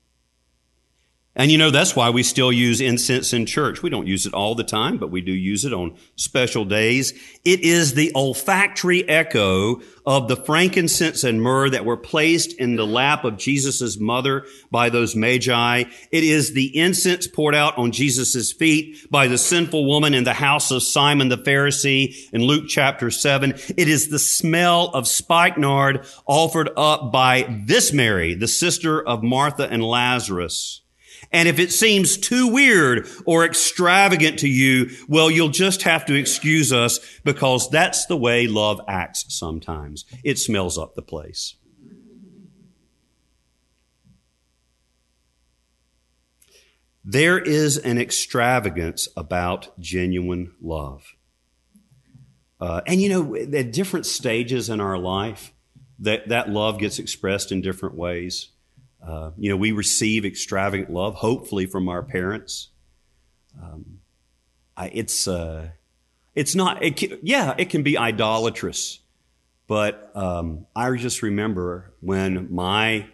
And 1.39 1.53
you 1.53 1.57
know, 1.57 1.71
that's 1.71 1.95
why 1.95 2.11
we 2.11 2.25
still 2.25 2.51
use 2.51 2.81
incense 2.81 3.33
in 3.33 3.47
church. 3.47 3.81
We 3.81 3.91
don't 3.91 4.09
use 4.09 4.27
it 4.27 4.35
all 4.35 4.57
the 4.57 4.65
time, 4.65 4.99
but 4.99 5.13
we 5.13 5.21
do 5.21 5.31
use 5.31 5.65
it 5.65 5.73
on 5.73 5.97
special 6.17 6.65
days. 6.65 7.13
It 7.45 7.61
is 7.61 7.95
the 7.95 8.11
olfactory 8.17 9.09
echo 9.09 9.81
of 10.05 10.27
the 10.27 10.35
frankincense 10.35 11.23
and 11.23 11.41
myrrh 11.41 11.71
that 11.71 11.85
were 11.85 11.97
placed 11.97 12.55
in 12.55 12.75
the 12.75 12.85
lap 12.85 13.23
of 13.23 13.37
Jesus' 13.37 14.01
mother 14.01 14.47
by 14.73 14.91
those 14.91 15.15
magi. 15.15 15.85
It 16.11 16.25
is 16.25 16.55
the 16.55 16.77
incense 16.77 17.29
poured 17.29 17.55
out 17.55 17.79
on 17.79 17.93
Jesus' 17.93 18.53
feet 18.53 19.09
by 19.09 19.29
the 19.29 19.39
sinful 19.39 19.87
woman 19.87 20.15
in 20.15 20.25
the 20.25 20.33
house 20.33 20.73
of 20.73 20.83
Simon 20.83 21.29
the 21.29 21.39
Pharisee 21.39 22.17
in 22.33 22.43
Luke 22.43 22.65
chapter 22.67 23.13
7. 23.13 23.53
It 23.77 23.87
is 23.87 24.09
the 24.09 24.19
smell 24.19 24.87
of 24.89 25.07
spikenard 25.07 26.05
offered 26.27 26.71
up 26.77 27.13
by 27.13 27.63
this 27.65 27.93
Mary, 27.93 28.35
the 28.35 28.49
sister 28.49 29.01
of 29.01 29.23
Martha 29.23 29.71
and 29.71 29.85
Lazarus. 29.85 30.81
And 31.31 31.49
if 31.49 31.59
it 31.59 31.73
seems 31.73 32.17
too 32.17 32.49
weird 32.49 33.07
or 33.27 33.45
extravagant 33.45 34.39
to 34.41 34.49
you, 34.49 34.91
well, 35.09 35.31
you'll 35.31 35.51
just 35.51 35.83
have 35.83 36.07
to 36.07 36.15
excuse 36.15 36.73
us 36.73 37.01
because 37.23 37.69
that's 37.69 38.07
the 38.07 38.17
way 38.17 38.47
love 38.47 38.81
acts 38.89 39.27
sometimes. 39.29 40.05
It 40.25 40.39
smells 40.39 40.79
up 40.79 40.95
the 40.95 41.03
place. 41.03 41.57
There 47.05 47.39
is 47.39 47.79
an 47.79 47.99
extravagance 47.99 49.09
about 49.17 49.79
genuine 49.81 50.55
love. 50.61 51.15
Uh, 52.61 52.81
and 52.87 53.01
you 53.01 53.09
know, 53.09 53.35
at 53.35 53.73
different 53.73 54.05
stages 54.05 54.69
in 54.69 54.81
our 54.81 54.99
life, 54.99 55.53
that, 56.01 56.29
that 56.29 56.51
love 56.51 56.79
gets 56.79 56.99
expressed 56.99 57.51
in 57.51 57.61
different 57.61 57.95
ways. 57.95 58.49
Uh, 59.05 59.31
you 59.39 59.51
know, 59.51 59.57
we 59.57 59.73
receive 59.73 60.25
extravagant 60.25 60.91
love, 60.91 61.15
hopefully, 61.15 61.67
from 61.67 61.89
our 61.89 62.03
parents. 62.03 62.71
Um, 63.61 64.01
I, 64.77 64.89
it's 64.93 65.27
uh, 65.27 65.71
it's 66.35 66.55
not. 66.55 66.83
It 66.83 66.97
can, 66.97 67.19
yeah, 67.23 67.55
it 67.59 67.71
can 67.71 67.83
be 67.83 67.97
idolatrous, 67.97 69.01
but 69.67 70.11
um, 70.15 70.67
I 70.75 70.95
just 70.97 71.23
remember 71.23 71.95
when 72.01 72.53
my 72.53 73.07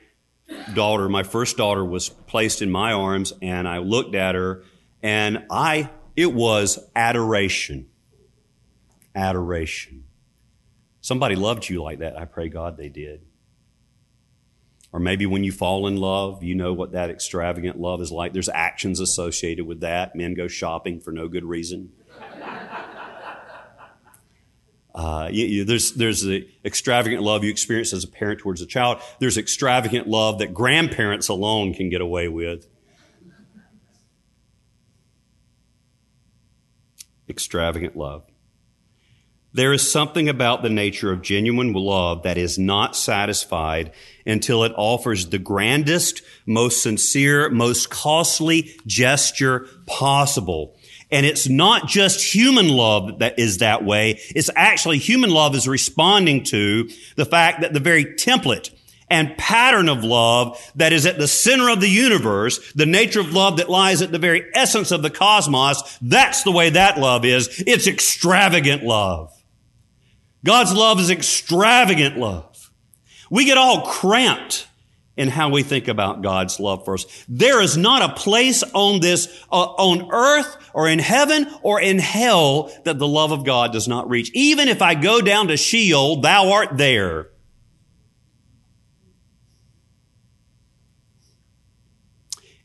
daughter, 0.74 1.08
my 1.08 1.22
first 1.22 1.56
daughter, 1.56 1.84
was 1.84 2.08
placed 2.08 2.62
in 2.62 2.70
my 2.70 2.92
arms, 2.92 3.32
and 3.40 3.68
I 3.68 3.78
looked 3.78 4.14
at 4.14 4.34
her, 4.34 4.62
and 5.02 5.46
I 5.50 5.90
it 6.16 6.32
was 6.32 6.78
adoration, 6.94 7.86
adoration. 9.14 10.04
Somebody 11.00 11.36
loved 11.36 11.68
you 11.68 11.82
like 11.82 11.98
that. 11.98 12.18
I 12.18 12.24
pray 12.24 12.48
God 12.48 12.76
they 12.76 12.88
did. 12.88 13.22
Or 14.94 15.00
maybe 15.00 15.26
when 15.26 15.42
you 15.42 15.50
fall 15.50 15.88
in 15.88 15.96
love, 15.96 16.44
you 16.44 16.54
know 16.54 16.72
what 16.72 16.92
that 16.92 17.10
extravagant 17.10 17.80
love 17.80 18.00
is 18.00 18.12
like. 18.12 18.32
There's 18.32 18.48
actions 18.48 19.00
associated 19.00 19.66
with 19.66 19.80
that. 19.80 20.14
Men 20.14 20.34
go 20.34 20.46
shopping 20.46 21.00
for 21.00 21.10
no 21.10 21.26
good 21.26 21.44
reason. 21.44 21.90
Uh, 24.94 25.28
you, 25.32 25.46
you, 25.46 25.64
there's 25.64 25.94
there's 25.94 26.22
the 26.22 26.48
extravagant 26.64 27.24
love 27.24 27.42
you 27.42 27.50
experience 27.50 27.92
as 27.92 28.04
a 28.04 28.08
parent 28.08 28.38
towards 28.38 28.62
a 28.62 28.66
child. 28.66 29.00
There's 29.18 29.36
extravagant 29.36 30.06
love 30.06 30.38
that 30.38 30.54
grandparents 30.54 31.26
alone 31.26 31.74
can 31.74 31.90
get 31.90 32.00
away 32.00 32.28
with. 32.28 32.68
Extravagant 37.28 37.96
love. 37.96 38.22
There 39.52 39.72
is 39.72 39.90
something 39.90 40.28
about 40.28 40.62
the 40.62 40.70
nature 40.70 41.10
of 41.10 41.20
genuine 41.20 41.72
love 41.72 42.22
that 42.22 42.38
is 42.38 42.60
not 42.60 42.94
satisfied 42.94 43.90
until 44.26 44.64
it 44.64 44.72
offers 44.76 45.28
the 45.28 45.38
grandest, 45.38 46.22
most 46.46 46.82
sincere, 46.82 47.48
most 47.50 47.90
costly 47.90 48.74
gesture 48.86 49.66
possible. 49.86 50.76
And 51.10 51.24
it's 51.26 51.48
not 51.48 51.86
just 51.86 52.34
human 52.34 52.68
love 52.68 53.20
that 53.20 53.38
is 53.38 53.58
that 53.58 53.84
way. 53.84 54.20
It's 54.34 54.50
actually 54.56 54.98
human 54.98 55.30
love 55.30 55.54
is 55.54 55.68
responding 55.68 56.42
to 56.44 56.88
the 57.16 57.26
fact 57.26 57.60
that 57.60 57.72
the 57.72 57.80
very 57.80 58.04
template 58.04 58.70
and 59.10 59.36
pattern 59.36 59.88
of 59.88 60.02
love 60.02 60.58
that 60.76 60.92
is 60.92 61.06
at 61.06 61.18
the 61.18 61.28
center 61.28 61.68
of 61.68 61.80
the 61.80 61.88
universe, 61.88 62.72
the 62.72 62.86
nature 62.86 63.20
of 63.20 63.32
love 63.32 63.58
that 63.58 63.70
lies 63.70 64.02
at 64.02 64.12
the 64.12 64.18
very 64.18 64.44
essence 64.54 64.90
of 64.90 65.02
the 65.02 65.10
cosmos, 65.10 65.98
that's 66.00 66.42
the 66.42 66.50
way 66.50 66.70
that 66.70 66.98
love 66.98 67.24
is. 67.24 67.62
It's 67.66 67.86
extravagant 67.86 68.82
love. 68.82 69.30
God's 70.44 70.72
love 70.72 71.00
is 71.00 71.10
extravagant 71.10 72.18
love. 72.18 72.53
We 73.30 73.44
get 73.44 73.58
all 73.58 73.82
cramped 73.82 74.68
in 75.16 75.28
how 75.28 75.48
we 75.48 75.62
think 75.62 75.86
about 75.86 76.22
God's 76.22 76.58
love 76.58 76.84
for 76.84 76.94
us. 76.94 77.06
There 77.28 77.62
is 77.62 77.76
not 77.76 78.02
a 78.02 78.14
place 78.14 78.62
on 78.72 79.00
this, 79.00 79.28
uh, 79.50 79.56
on 79.56 80.10
earth 80.12 80.56
or 80.72 80.88
in 80.88 80.98
heaven 80.98 81.46
or 81.62 81.80
in 81.80 81.98
hell 81.98 82.72
that 82.84 82.98
the 82.98 83.06
love 83.06 83.30
of 83.30 83.44
God 83.44 83.72
does 83.72 83.86
not 83.86 84.08
reach. 84.08 84.30
Even 84.34 84.68
if 84.68 84.82
I 84.82 84.94
go 84.94 85.20
down 85.20 85.48
to 85.48 85.56
Sheol, 85.56 86.20
thou 86.20 86.52
art 86.52 86.76
there. 86.76 87.28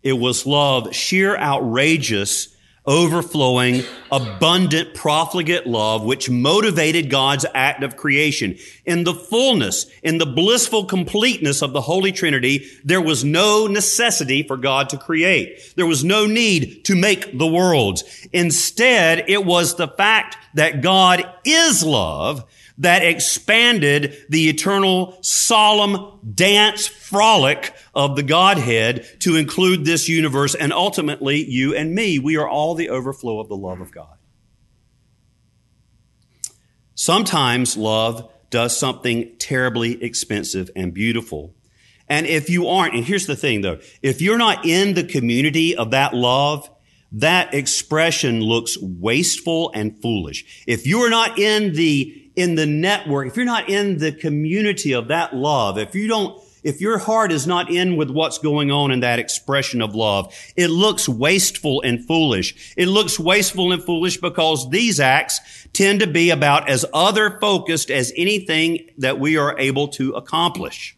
It 0.01 0.13
was 0.13 0.46
love, 0.46 0.96
sheer 0.96 1.38
outrageous 1.38 2.56
overflowing, 2.89 3.84
abundant, 4.12 4.96
profligate 4.96 5.67
love, 5.67 6.03
which 6.03 6.29
motivated 6.29 7.10
God's 7.10 7.46
act 7.53 7.84
of 7.84 7.96
creation. 7.96 8.58
In 8.84 9.03
the 9.03 9.13
fullness, 9.13 9.86
in 10.01 10.17
the 10.17 10.25
blissful 10.25 10.86
completeness 10.86 11.62
of 11.62 11.72
the 11.72 11.81
Holy 11.81 12.12
Trinity, 12.12 12.65
there 12.84 13.01
was 13.01 13.24
no 13.24 13.67
necessity 13.67 14.41
for 14.41 14.58
God 14.58 14.89
to 14.89 14.98
create. 14.98 15.74
There 15.75 15.86
was 15.86 16.03
no 16.03 16.25
need 16.25 16.84
to 16.86 16.96
make 16.96 17.38
the 17.38 17.48
worlds. 17.48 18.27
Instead, 18.34 19.25
it 19.29 19.46
was 19.46 19.75
the 19.75 19.88
fact 19.88 20.38
that 20.55 20.81
God 20.81 21.31
is 21.46 21.84
love 21.84 22.43
that 22.79 23.03
expanded 23.03 24.15
the 24.29 24.50
eternal 24.50 25.17
solemn 25.21 26.19
dance 26.33 26.88
frolic 26.88 27.74
of 27.93 28.15
the 28.15 28.24
Godhead 28.24 29.05
to 29.19 29.36
include 29.36 29.86
this 29.86 30.07
universe 30.09 30.55
and 30.55 30.74
ultimately 30.74 31.43
you 31.43 31.75
and 31.75 31.93
me. 31.93 32.19
We 32.19 32.38
are 32.38 32.48
all 32.48 32.75
the 32.75 32.89
overflow 32.89 33.39
of 33.39 33.50
the 33.50 33.57
love 33.57 33.81
of 33.81 33.91
God. 33.91 34.15
Sometimes 36.95 37.77
love 37.77 38.31
does 38.50 38.77
something 38.77 39.36
terribly 39.38 40.03
expensive 40.03 40.69
and 40.75 40.93
beautiful. 40.93 41.53
And 42.07 42.25
if 42.25 42.50
you 42.50 42.67
aren't, 42.67 42.95
and 42.95 43.05
here's 43.05 43.27
the 43.27 43.36
thing 43.36 43.62
though, 43.62 43.79
if 44.01 44.21
you're 44.21 44.38
not 44.38 44.65
in 44.65 44.95
the 44.95 45.03
community 45.03 45.75
of 45.75 45.91
that 45.91 46.13
love, 46.13 46.69
that 47.12 47.53
expression 47.53 48.41
looks 48.41 48.77
wasteful 48.81 49.71
and 49.74 50.00
foolish. 50.01 50.63
If 50.67 50.86
you're 50.86 51.09
not 51.09 51.39
in 51.39 51.74
the 51.74 52.28
in 52.39 52.55
the 52.55 52.65
network, 52.65 53.27
if 53.27 53.36
you're 53.36 53.46
not 53.46 53.69
in 53.69 53.98
the 53.98 54.12
community 54.12 54.93
of 54.93 55.10
that 55.10 55.36
love, 55.36 55.77
if 55.77 55.93
you 55.93 56.08
don't, 56.08 56.41
if 56.63 56.79
your 56.81 56.98
heart 56.98 57.31
is 57.31 57.46
not 57.46 57.69
in 57.69 57.98
with 57.98 58.10
what's 58.10 58.38
going 58.38 58.72
on 58.72 58.91
in 58.91 59.01
that 59.01 59.19
expression 59.19 59.81
of 59.81 59.93
love, 59.96 60.34
it 60.55 60.67
looks 60.67 61.08
wasteful 61.08 61.81
and 61.81 62.05
foolish. 62.05 62.74
It 62.77 62.88
looks 62.88 63.19
wasteful 63.19 63.72
and 63.72 63.84
foolish 63.84 64.17
because 64.17 64.69
these 64.69 65.00
acts 65.00 65.67
tend 65.74 66.00
to 66.00 66.08
be 66.08 66.29
about 66.29 66.69
as 66.69 66.86
other 66.93 67.39
focused 67.39 67.91
as 67.91 68.13
anything 68.15 68.89
that 68.98 69.19
we 69.19 69.38
are 69.38 69.58
able 69.60 69.89
to 69.89 70.13
accomplish. 70.13 70.98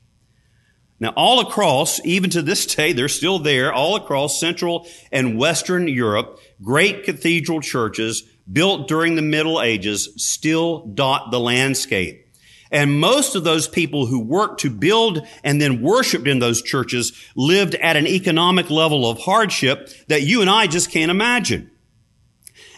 Now, 1.00 1.14
all 1.16 1.40
across, 1.40 2.00
even 2.06 2.30
to 2.30 2.44
this 2.44 2.68
day, 2.68 2.94
they're 2.94 3.08
still 3.08 3.40
there, 3.40 3.74
all 3.74 3.96
across 3.96 4.40
Central 4.40 4.88
and 5.12 5.40
Western 5.40 5.88
Europe, 5.88 6.40
great 6.62 7.04
cathedral 7.04 7.60
churches 7.60 8.24
built 8.52 8.88
during 8.88 9.16
the 9.16 9.22
Middle 9.22 9.62
Ages 9.62 10.10
still 10.18 10.86
dot 10.88 11.32
the 11.32 11.40
landscape. 11.40 12.28
And 12.72 13.02
most 13.02 13.36
of 13.36 13.44
those 13.44 13.68
people 13.68 14.06
who 14.06 14.20
worked 14.22 14.62
to 14.62 14.70
build 14.70 15.28
and 15.44 15.62
then 15.62 15.82
worshiped 15.82 16.28
in 16.28 16.40
those 16.40 16.62
churches 16.62 17.12
lived 17.36 17.76
at 17.76 17.98
an 17.98 18.08
economic 18.08 18.70
level 18.70 19.10
of 19.10 19.20
hardship 19.20 19.90
that 20.08 20.22
you 20.22 20.40
and 20.40 20.50
I 20.50 20.68
just 20.68 20.90
can't 20.90 21.12
imagine. 21.12 21.70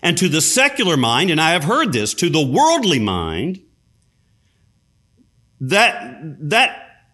And 0.01 0.17
to 0.17 0.27
the 0.27 0.41
secular 0.41 0.97
mind, 0.97 1.29
and 1.29 1.39
I 1.39 1.51
have 1.51 1.63
heard 1.63 1.93
this, 1.93 2.13
to 2.15 2.29
the 2.29 2.45
worldly 2.45 2.99
mind, 2.99 3.62
that, 5.62 6.19
that, 6.49 7.05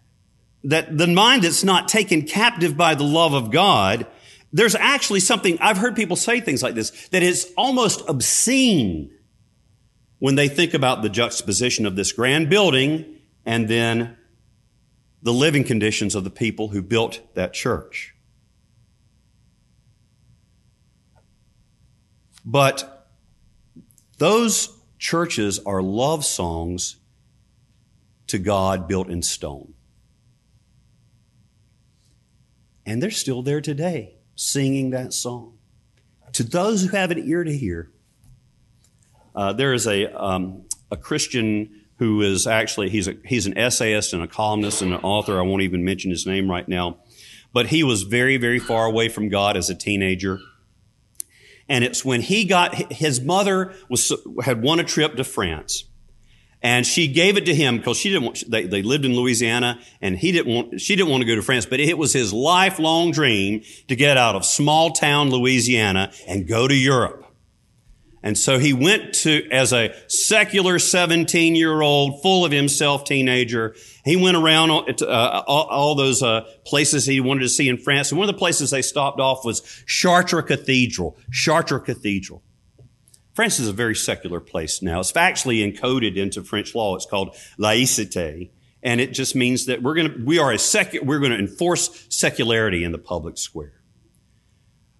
that 0.63 0.97
the 0.97 1.05
mind 1.05 1.43
that's 1.43 1.63
not 1.63 1.87
taken 1.89 2.23
captive 2.23 2.77
by 2.77 2.95
the 2.95 3.03
love 3.03 3.33
of 3.33 3.51
God 3.51 4.07
there's 4.51 4.75
actually 4.75 5.19
something, 5.19 5.57
I've 5.59 5.77
heard 5.77 5.95
people 5.95 6.15
say 6.15 6.39
things 6.39 6.63
like 6.63 6.75
this, 6.75 7.07
that 7.09 7.23
is 7.23 7.53
almost 7.55 8.07
obscene 8.07 9.11
when 10.17 10.35
they 10.35 10.47
think 10.47 10.73
about 10.73 11.01
the 11.01 11.09
juxtaposition 11.09 11.85
of 11.85 11.95
this 11.95 12.11
grand 12.11 12.49
building 12.49 13.17
and 13.45 13.67
then 13.67 14.17
the 15.21 15.33
living 15.33 15.63
conditions 15.63 16.15
of 16.15 16.23
the 16.23 16.29
people 16.29 16.69
who 16.69 16.81
built 16.81 17.21
that 17.35 17.53
church. 17.53 18.15
But 22.45 23.07
those 24.17 24.77
churches 24.97 25.59
are 25.59 25.81
love 25.81 26.25
songs 26.25 26.97
to 28.27 28.39
God 28.39 28.87
built 28.87 29.09
in 29.09 29.21
stone. 29.21 29.73
And 32.85 33.03
they're 33.03 33.11
still 33.11 33.43
there 33.43 33.61
today 33.61 34.18
singing 34.39 34.91
that 34.91 35.13
song. 35.13 35.57
To 36.33 36.43
those 36.43 36.81
who 36.81 36.95
have 36.95 37.11
an 37.11 37.19
ear 37.27 37.43
to 37.43 37.55
hear, 37.55 37.91
uh, 39.35 39.51
there 39.51 39.73
is 39.73 39.85
a, 39.85 40.05
um, 40.17 40.63
a 40.89 40.95
Christian 40.95 41.81
who 41.97 42.21
is 42.21 42.47
actually, 42.47 42.89
he's, 42.89 43.09
a, 43.09 43.17
he's 43.25 43.45
an 43.45 43.57
essayist 43.57 44.13
and 44.13 44.23
a 44.23 44.27
columnist 44.27 44.81
and 44.81 44.93
an 44.93 45.01
author. 45.01 45.37
I 45.37 45.41
won't 45.41 45.63
even 45.63 45.83
mention 45.83 46.09
his 46.09 46.25
name 46.25 46.49
right 46.49 46.67
now. 46.67 46.99
But 47.51 47.67
he 47.67 47.83
was 47.83 48.03
very, 48.03 48.37
very 48.37 48.59
far 48.59 48.85
away 48.85 49.09
from 49.09 49.27
God 49.27 49.57
as 49.57 49.69
a 49.69 49.75
teenager. 49.75 50.39
And 51.67 51.83
it's 51.83 52.05
when 52.05 52.21
he 52.21 52.45
got, 52.45 52.93
his 52.93 53.19
mother 53.19 53.73
was, 53.89 54.13
had 54.43 54.61
won 54.61 54.79
a 54.79 54.85
trip 54.85 55.17
to 55.17 55.25
France. 55.25 55.83
And 56.61 56.85
she 56.85 57.07
gave 57.07 57.37
it 57.37 57.45
to 57.45 57.55
him 57.55 57.77
because 57.77 57.97
she 57.97 58.09
didn't 58.09 58.23
want, 58.25 58.43
they, 58.49 58.65
they 58.65 58.81
lived 58.81 59.05
in 59.05 59.15
Louisiana 59.15 59.79
and 60.01 60.17
he 60.17 60.33
didn't 60.33 60.53
want, 60.53 60.81
she 60.81 60.95
didn't 60.95 61.09
want 61.09 61.21
to 61.21 61.27
go 61.27 61.35
to 61.35 61.41
France, 61.41 61.65
but 61.65 61.79
it 61.79 61.97
was 61.97 62.11
his 62.11 62.33
lifelong 62.33 63.11
dream 63.11 63.61
to 63.87 63.95
get 63.95 64.17
out 64.17 64.35
of 64.35 64.43
small 64.43 64.91
town 64.91 65.29
Louisiana 65.29 66.11
and 66.27 66.47
go 66.47 66.67
to 66.67 66.75
Europe. 66.75 67.25
And 68.21 68.37
so 68.37 68.59
he 68.59 68.73
went 68.73 69.13
to, 69.15 69.49
as 69.49 69.71
a 69.71 69.93
secular 70.07 70.77
17 70.79 71.55
year 71.55 71.81
old, 71.81 72.21
full 72.21 72.43
of 72.43 72.51
himself 72.51 73.05
teenager, 73.05 73.75
he 74.03 74.17
went 74.17 74.35
around 74.35 74.71
uh, 75.01 75.43
all, 75.47 75.63
all, 75.65 75.95
those 75.95 76.21
uh, 76.21 76.41
places 76.65 77.05
he 77.05 77.21
wanted 77.21 77.41
to 77.41 77.49
see 77.49 77.69
in 77.69 77.77
France. 77.77 78.11
And 78.11 78.19
one 78.19 78.27
of 78.27 78.35
the 78.35 78.39
places 78.39 78.71
they 78.71 78.81
stopped 78.81 79.21
off 79.21 79.45
was 79.45 79.61
Chartres 79.87 80.43
Cathedral. 80.43 81.17
Chartres 81.31 81.83
Cathedral. 81.85 82.43
France 83.39 83.57
is 83.57 83.69
a 83.69 83.71
very 83.71 83.95
secular 83.95 84.41
place 84.41 84.81
now. 84.81 84.99
It's 84.99 85.15
actually 85.15 85.59
encoded 85.59 86.17
into 86.17 86.43
French 86.43 86.75
law. 86.75 86.97
It's 86.97 87.05
called 87.05 87.37
laïcité. 87.57 88.49
And 88.83 88.99
it 88.99 89.13
just 89.13 89.33
means 89.33 89.65
that 89.67 89.81
we're 89.81 89.93
going 89.93 90.11
to, 90.11 90.25
we 90.25 90.39
are 90.39 90.51
a 90.51 90.59
sec, 90.59 90.93
we're 91.01 91.19
going 91.19 91.31
to 91.31 91.39
enforce 91.39 92.05
secularity 92.09 92.83
in 92.83 92.91
the 92.91 92.97
public 92.97 93.37
square. 93.37 93.81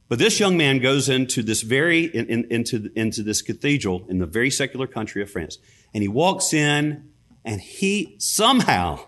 But 0.08 0.20
this 0.20 0.40
young 0.40 0.56
man 0.56 0.80
goes 0.80 1.10
into 1.10 1.44
this 1.44 1.64
very, 1.64 2.06
in, 2.06 2.28
in, 2.28 2.46
into, 2.50 2.90
into 2.96 3.24
this 3.24 3.42
cathedral 3.42 4.06
in 4.08 4.20
the 4.20 4.26
very 4.26 4.52
secular 4.52 4.88
country 4.88 5.22
of 5.22 5.30
France. 5.30 5.58
And 5.94 6.02
he 6.02 6.08
walks 6.08 6.54
in 6.54 7.10
and 7.44 7.60
he 7.60 8.16
somehow, 8.20 9.02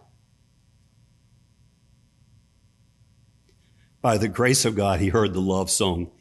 by 4.01 4.17
the 4.17 4.27
grace 4.27 4.65
of 4.65 4.75
God, 4.75 4.99
he 4.99 5.07
heard 5.07 5.33
the 5.33 5.39
love 5.39 5.71
song, 5.71 6.11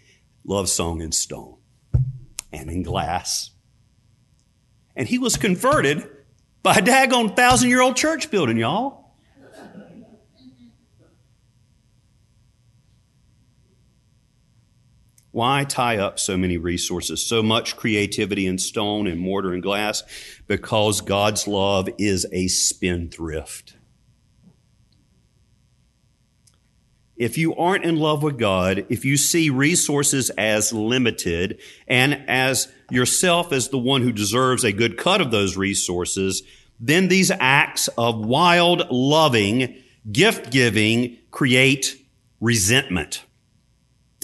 love 0.45 0.69
song 0.69 1.01
in 1.01 1.11
stone 1.11 1.57
and 2.53 2.71
in 2.71 2.83
glass. 2.83 3.51
And 4.97 5.09
he 5.09 5.19
was 5.19 5.37
converted 5.37 6.09
by 6.63 6.75
a 6.75 6.83
daggone 6.83 7.35
thousand 7.35 7.71
year 7.71 7.81
old 7.81 7.97
church 7.97 8.31
building, 8.31 8.57
y'all. 8.57 9.01
Why 15.33 15.63
tie 15.63 15.99
up 15.99 16.19
so 16.19 16.37
many 16.37 16.57
resources, 16.57 17.25
so 17.25 17.41
much 17.41 17.77
creativity 17.77 18.47
in 18.47 18.59
stone 18.59 19.07
and 19.07 19.21
mortar 19.21 19.55
and 19.55 19.63
glass? 19.63 20.03
Because 20.49 21.01
God's 21.01 21.47
love 21.47 21.89
is 21.99 22.27
a 22.33 22.49
spendthrift. 22.49 23.77
If 27.21 27.37
you 27.37 27.55
aren't 27.55 27.85
in 27.85 27.97
love 27.97 28.23
with 28.23 28.39
God, 28.39 28.87
if 28.89 29.05
you 29.05 29.19
see 29.19 29.51
resources 29.51 30.31
as 30.31 30.73
limited 30.73 31.61
and 31.87 32.25
as 32.27 32.73
yourself 32.91 33.53
as 33.53 33.69
the 33.69 33.79
one 33.79 34.01
who 34.01 34.11
deserves 34.11 34.65
a 34.65 34.73
good 34.73 34.97
cut 34.97 35.21
of 35.21 35.31
those 35.31 35.55
resources, 35.55 36.43
then 36.81 37.09
these 37.09 37.31
acts 37.31 37.89
of 37.99 38.25
wild 38.25 38.91
loving, 38.91 39.77
gift 40.11 40.51
giving 40.51 41.19
create 41.31 42.03
resentment. 42.41 43.23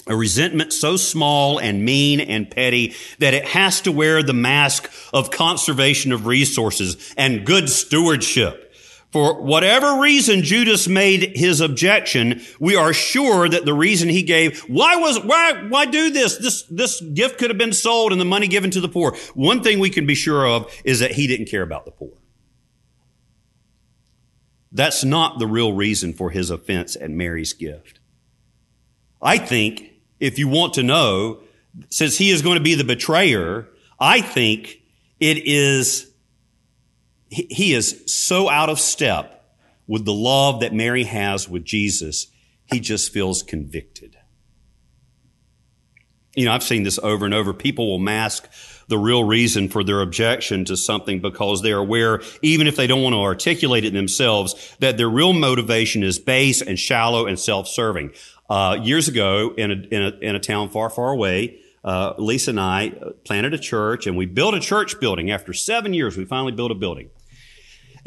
A 0.07 0.15
resentment 0.15 0.73
so 0.73 0.97
small 0.97 1.59
and 1.59 1.85
mean 1.85 2.19
and 2.19 2.49
petty 2.49 2.95
that 3.19 3.35
it 3.35 3.45
has 3.45 3.79
to 3.81 3.91
wear 3.91 4.23
the 4.23 4.33
mask 4.33 4.89
of 5.13 5.29
conservation 5.29 6.11
of 6.11 6.25
resources 6.25 7.13
and 7.15 7.45
good 7.45 7.69
stewardship. 7.69 8.66
For 9.11 9.41
whatever 9.41 10.01
reason 10.01 10.43
Judas 10.43 10.87
made 10.87 11.37
his 11.37 11.61
objection, 11.61 12.41
we 12.59 12.75
are 12.75 12.91
sure 12.91 13.47
that 13.47 13.63
the 13.63 13.73
reason 13.73 14.09
he 14.09 14.21
gave, 14.21 14.59
why 14.61 14.97
was, 14.97 15.23
why, 15.23 15.65
why 15.69 15.85
do 15.85 16.09
this? 16.09 16.37
This, 16.37 16.63
this 16.63 16.99
gift 17.01 17.37
could 17.37 17.49
have 17.49 17.57
been 17.57 17.73
sold 17.73 18.11
and 18.11 18.19
the 18.19 18.25
money 18.25 18.47
given 18.47 18.69
to 18.71 18.81
the 18.81 18.89
poor. 18.89 19.15
One 19.33 19.63
thing 19.63 19.79
we 19.79 19.89
can 19.89 20.05
be 20.05 20.15
sure 20.15 20.45
of 20.45 20.73
is 20.83 20.99
that 20.99 21.11
he 21.11 21.25
didn't 21.25 21.47
care 21.47 21.61
about 21.61 21.85
the 21.85 21.91
poor. 21.91 22.11
That's 24.73 25.05
not 25.05 25.39
the 25.39 25.47
real 25.47 25.71
reason 25.71 26.11
for 26.13 26.29
his 26.29 26.49
offense 26.49 26.97
at 26.97 27.09
Mary's 27.09 27.53
gift. 27.53 28.01
I 29.21 29.37
think 29.37 29.91
if 30.19 30.37
you 30.37 30.49
want 30.49 30.73
to 30.73 30.83
know, 30.83 31.39
since 31.89 32.17
he 32.17 32.29
is 32.29 32.41
going 32.41 32.57
to 32.57 32.63
be 32.63 32.75
the 32.75 32.83
betrayer, 32.83 33.69
I 33.99 34.21
think 34.21 34.81
it 35.19 35.37
is, 35.45 36.06
he 37.29 37.73
is 37.73 38.03
so 38.07 38.49
out 38.49 38.69
of 38.69 38.79
step 38.79 39.33
with 39.87 40.05
the 40.05 40.13
love 40.13 40.61
that 40.61 40.73
Mary 40.73 41.03
has 41.03 41.47
with 41.47 41.63
Jesus, 41.63 42.27
he 42.65 42.79
just 42.79 43.11
feels 43.11 43.43
convicted. 43.43 44.17
You 46.35 46.45
know, 46.45 46.51
I've 46.51 46.63
seen 46.63 46.83
this 46.83 46.99
over 46.99 47.25
and 47.25 47.33
over. 47.33 47.53
People 47.53 47.89
will 47.89 47.99
mask 47.99 48.47
the 48.87 48.97
real 48.97 49.23
reason 49.23 49.69
for 49.69 49.83
their 49.83 50.01
objection 50.01 50.65
to 50.65 50.77
something 50.77 51.19
because 51.19 51.61
they're 51.61 51.79
aware, 51.79 52.21
even 52.41 52.67
if 52.67 52.75
they 52.75 52.87
don't 52.87 53.01
want 53.01 53.13
to 53.13 53.19
articulate 53.19 53.83
it 53.85 53.93
themselves, 53.93 54.75
that 54.79 54.97
their 54.97 55.09
real 55.09 55.33
motivation 55.33 56.03
is 56.03 56.19
base 56.19 56.61
and 56.61 56.77
shallow 56.77 57.25
and 57.25 57.39
self-serving. 57.39 58.11
Uh, 58.49 58.77
years 58.81 59.07
ago, 59.07 59.53
in 59.57 59.71
a, 59.71 59.73
in 59.73 60.03
a, 60.03 60.09
in 60.19 60.35
a 60.35 60.39
town 60.39 60.69
far, 60.69 60.89
far 60.89 61.11
away, 61.11 61.59
uh, 61.83 62.13
Lisa 62.17 62.51
and 62.51 62.59
I 62.59 62.93
planted 63.25 63.53
a 63.53 63.57
church, 63.57 64.07
and 64.07 64.15
we 64.15 64.25
built 64.25 64.53
a 64.53 64.59
church 64.59 64.99
building. 64.99 65.31
After 65.31 65.53
seven 65.53 65.93
years, 65.93 66.15
we 66.15 66.25
finally 66.25 66.51
built 66.51 66.71
a 66.71 66.75
building. 66.75 67.09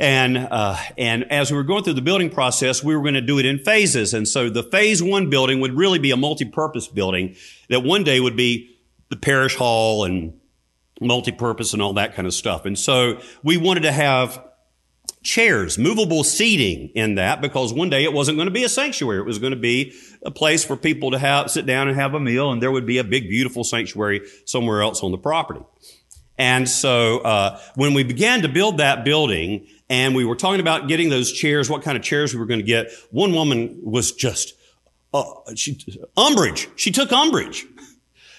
And 0.01 0.39
uh, 0.39 0.79
and 0.97 1.31
as 1.31 1.51
we 1.51 1.59
were 1.59 1.63
going 1.63 1.85
through 1.85 1.93
the 1.93 2.01
building 2.01 2.31
process, 2.31 2.83
we 2.83 2.97
were 2.97 3.03
going 3.03 3.15
to 3.15 3.21
do 3.21 3.39
it 3.39 3.45
in 3.45 3.59
phases. 3.59 4.15
And 4.15 4.27
so 4.27 4.49
the 4.49 4.63
phase 4.63 5.03
one 5.03 5.29
building 5.29 5.61
would 5.61 5.75
really 5.75 5.99
be 5.99 6.11
a 6.11 6.17
multi-purpose 6.17 6.89
building 6.89 7.37
that 7.69 7.81
one 7.81 8.03
day 8.03 8.19
would 8.19 8.35
be 8.35 8.79
the 9.11 9.17
parish 9.17 9.57
hall 9.57 10.05
and 10.05 10.41
multi-purpose 11.03 11.75
and 11.75 11.83
all 11.83 11.93
that 11.95 12.15
kind 12.15 12.27
of 12.27 12.33
stuff. 12.33 12.65
And 12.65 12.79
so 12.79 13.21
we 13.43 13.59
wanted 13.59 13.83
to 13.83 13.93
have 13.93 14.43
chairs, 15.23 15.77
movable 15.77 16.25
seating 16.25 16.89
in 16.95 17.17
that 17.17 17.43
because 17.43 17.75
one 17.75 17.91
day 17.91 18.05
it 18.05 18.15
wasn't 18.15 18.39
going 18.39 18.49
to 18.49 18.55
be 18.55 18.65
a 18.65 18.71
sanctuary. 18.71 19.19
It 19.19 19.27
was 19.27 19.39
going 19.39 19.53
to 19.53 19.59
be 19.59 19.93
a 20.25 20.31
place 20.31 20.65
for 20.65 20.79
people 20.79 21.11
to 21.11 21.19
have, 21.19 21.51
sit 21.51 21.67
down 21.67 21.89
and 21.89 21.97
have 21.99 22.15
a 22.15 22.21
meal 22.21 22.53
and 22.53 22.63
there 22.63 22.71
would 22.71 22.87
be 22.87 22.97
a 22.97 23.05
big, 23.05 23.29
beautiful 23.29 23.65
sanctuary 23.65 24.23
somewhere 24.47 24.81
else 24.81 25.03
on 25.03 25.11
the 25.11 25.19
property. 25.19 25.61
And 26.39 26.67
so, 26.67 27.19
uh, 27.19 27.61
when 27.75 27.93
we 27.93 28.03
began 28.03 28.41
to 28.43 28.49
build 28.49 28.79
that 28.79 29.05
building 29.05 29.67
and 29.91 30.15
we 30.15 30.25
were 30.25 30.37
talking 30.37 30.61
about 30.61 30.89
getting 30.89 31.11
those 31.11 31.33
chairs, 31.33 31.69
what 31.69 31.83
kind 31.83 31.99
of 31.99 32.03
chairs 32.03 32.33
we 32.33 32.39
were 32.39 32.47
going 32.47 32.61
to 32.61 32.67
get, 32.67 32.93
one 33.11 33.35
woman 33.35 33.79
was 33.83 34.13
just, 34.13 34.55
uh, 35.13 35.25
she, 35.57 35.77
umbrage. 36.17 36.69
She 36.77 36.93
took 36.93 37.13
umbrage. 37.13 37.67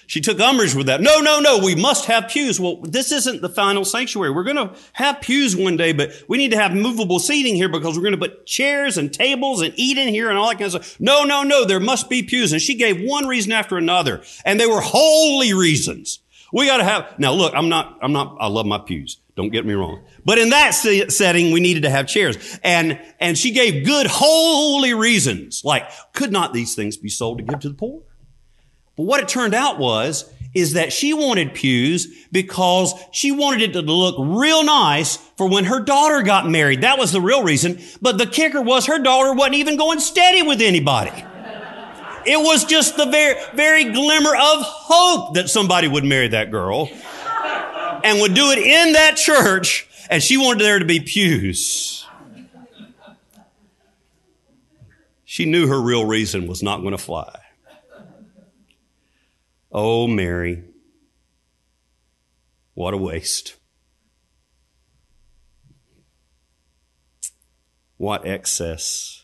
She 0.06 0.20
took 0.20 0.40
umbrage 0.40 0.74
with 0.74 0.86
that. 0.86 1.00
No, 1.00 1.20
no, 1.20 1.40
no, 1.40 1.58
we 1.58 1.74
must 1.74 2.06
have 2.06 2.28
pews. 2.28 2.58
Well, 2.58 2.80
this 2.82 3.12
isn't 3.12 3.40
the 3.40 3.48
final 3.48 3.84
sanctuary. 3.84 4.30
We're 4.30 4.44
going 4.44 4.56
to 4.56 4.74
have 4.94 5.20
pews 5.20 5.54
one 5.54 5.76
day, 5.76 5.92
but 5.92 6.10
we 6.26 6.38
need 6.38 6.50
to 6.52 6.58
have 6.58 6.74
movable 6.74 7.18
seating 7.18 7.54
here 7.54 7.68
because 7.68 7.96
we're 7.96 8.02
going 8.02 8.18
to 8.18 8.28
put 8.28 8.46
chairs 8.46 8.98
and 8.98 9.12
tables 9.12 9.60
and 9.60 9.72
eat 9.76 9.98
in 9.98 10.08
here 10.08 10.30
and 10.30 10.38
all 10.38 10.48
that 10.48 10.58
kind 10.58 10.74
of 10.74 10.84
stuff. 10.84 11.00
No, 11.00 11.24
no, 11.24 11.42
no, 11.42 11.64
there 11.64 11.80
must 11.80 12.10
be 12.10 12.22
pews. 12.22 12.52
And 12.52 12.60
she 12.60 12.74
gave 12.74 13.00
one 13.02 13.26
reason 13.26 13.52
after 13.52 13.76
another. 13.76 14.22
And 14.44 14.58
they 14.58 14.66
were 14.66 14.80
holy 14.80 15.52
reasons. 15.54 16.21
We 16.52 16.66
got 16.66 16.76
to 16.76 16.84
have, 16.84 17.18
now 17.18 17.32
look, 17.32 17.54
I'm 17.56 17.68
not, 17.68 17.98
I'm 18.02 18.12
not, 18.12 18.36
I 18.38 18.46
love 18.46 18.66
my 18.66 18.78
pews. 18.78 19.18
Don't 19.34 19.48
get 19.48 19.64
me 19.64 19.72
wrong. 19.72 20.04
But 20.24 20.38
in 20.38 20.50
that 20.50 20.70
setting, 20.70 21.52
we 21.52 21.60
needed 21.60 21.84
to 21.84 21.90
have 21.90 22.06
chairs. 22.06 22.58
And, 22.62 23.00
and 23.18 23.36
she 23.38 23.50
gave 23.52 23.86
good, 23.86 24.06
holy 24.06 24.92
reasons. 24.92 25.64
Like, 25.64 25.88
could 26.12 26.30
not 26.30 26.52
these 26.52 26.74
things 26.74 26.98
be 26.98 27.08
sold 27.08 27.38
to 27.38 27.44
give 27.44 27.60
to 27.60 27.70
the 27.70 27.74
poor? 27.74 28.02
But 28.96 29.04
what 29.04 29.20
it 29.20 29.28
turned 29.28 29.54
out 29.54 29.78
was, 29.78 30.30
is 30.54 30.74
that 30.74 30.92
she 30.92 31.14
wanted 31.14 31.54
pews 31.54 32.06
because 32.30 32.92
she 33.10 33.32
wanted 33.32 33.62
it 33.62 33.72
to 33.72 33.80
look 33.80 34.16
real 34.18 34.62
nice 34.62 35.16
for 35.38 35.48
when 35.48 35.64
her 35.64 35.80
daughter 35.80 36.20
got 36.20 36.46
married. 36.46 36.82
That 36.82 36.98
was 36.98 37.10
the 37.10 37.22
real 37.22 37.42
reason. 37.42 37.80
But 38.02 38.18
the 38.18 38.26
kicker 38.26 38.60
was 38.60 38.84
her 38.84 38.98
daughter 38.98 39.32
wasn't 39.32 39.54
even 39.54 39.78
going 39.78 40.00
steady 40.00 40.42
with 40.42 40.60
anybody. 40.60 41.24
It 42.26 42.38
was 42.38 42.64
just 42.64 42.96
the 42.96 43.06
very, 43.06 43.40
very 43.54 43.84
glimmer 43.84 44.34
of 44.34 44.62
hope 44.62 45.34
that 45.34 45.48
somebody 45.48 45.88
would 45.88 46.04
marry 46.04 46.28
that 46.28 46.50
girl 46.50 46.90
and 48.04 48.20
would 48.20 48.34
do 48.34 48.50
it 48.50 48.58
in 48.58 48.92
that 48.92 49.16
church. 49.16 49.88
And 50.10 50.22
she 50.22 50.36
wanted 50.36 50.62
there 50.62 50.78
to 50.78 50.84
be 50.84 51.00
pews. 51.00 52.06
She 55.24 55.46
knew 55.46 55.66
her 55.66 55.80
real 55.80 56.04
reason 56.04 56.46
was 56.46 56.62
not 56.62 56.80
going 56.80 56.92
to 56.92 56.98
fly. 56.98 57.40
Oh, 59.70 60.06
Mary, 60.06 60.64
what 62.74 62.92
a 62.92 62.98
waste. 62.98 63.56
What 67.96 68.26
excess. 68.26 69.21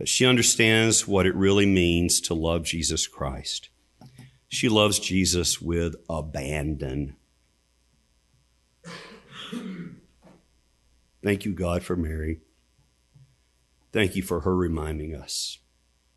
But 0.00 0.08
she 0.08 0.24
understands 0.24 1.06
what 1.06 1.26
it 1.26 1.34
really 1.34 1.66
means 1.66 2.22
to 2.22 2.32
love 2.32 2.62
Jesus 2.62 3.06
Christ. 3.06 3.68
She 4.48 4.66
loves 4.66 4.98
Jesus 4.98 5.60
with 5.60 5.94
abandon. 6.08 7.16
Thank 11.22 11.44
you, 11.44 11.52
God, 11.52 11.82
for 11.82 11.96
Mary. 11.96 12.40
Thank 13.92 14.16
you 14.16 14.22
for 14.22 14.40
her 14.40 14.56
reminding 14.56 15.14
us 15.14 15.58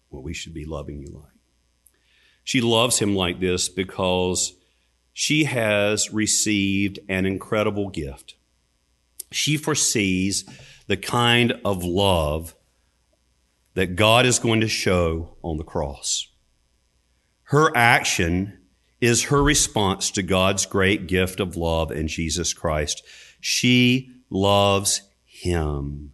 what 0.07 0.23
we 0.23 0.33
should 0.33 0.53
be 0.53 0.63
loving 0.63 1.01
you 1.01 1.11
like. 1.13 1.33
She 2.45 2.61
loves 2.61 2.99
him 2.99 3.17
like 3.17 3.41
this 3.41 3.67
because 3.67 4.53
she 5.11 5.43
has 5.43 6.13
received 6.13 6.99
an 7.09 7.25
incredible 7.25 7.89
gift. 7.89 8.35
She 9.29 9.57
foresees 9.57 10.45
the 10.87 10.95
kind 10.95 11.59
of 11.65 11.83
love 11.83 12.55
that 13.73 13.95
God 13.95 14.25
is 14.25 14.39
going 14.39 14.61
to 14.61 14.67
show 14.67 15.37
on 15.43 15.57
the 15.57 15.63
cross. 15.63 16.27
Her 17.45 17.75
action 17.75 18.59
is 19.01 19.23
her 19.23 19.43
response 19.43 20.11
to 20.11 20.23
God's 20.23 20.65
great 20.65 21.07
gift 21.07 21.39
of 21.39 21.57
love 21.57 21.91
in 21.91 22.07
Jesus 22.07 22.53
Christ. 22.53 23.03
She 23.41 24.11
loves 24.29 25.01
him 25.25 26.13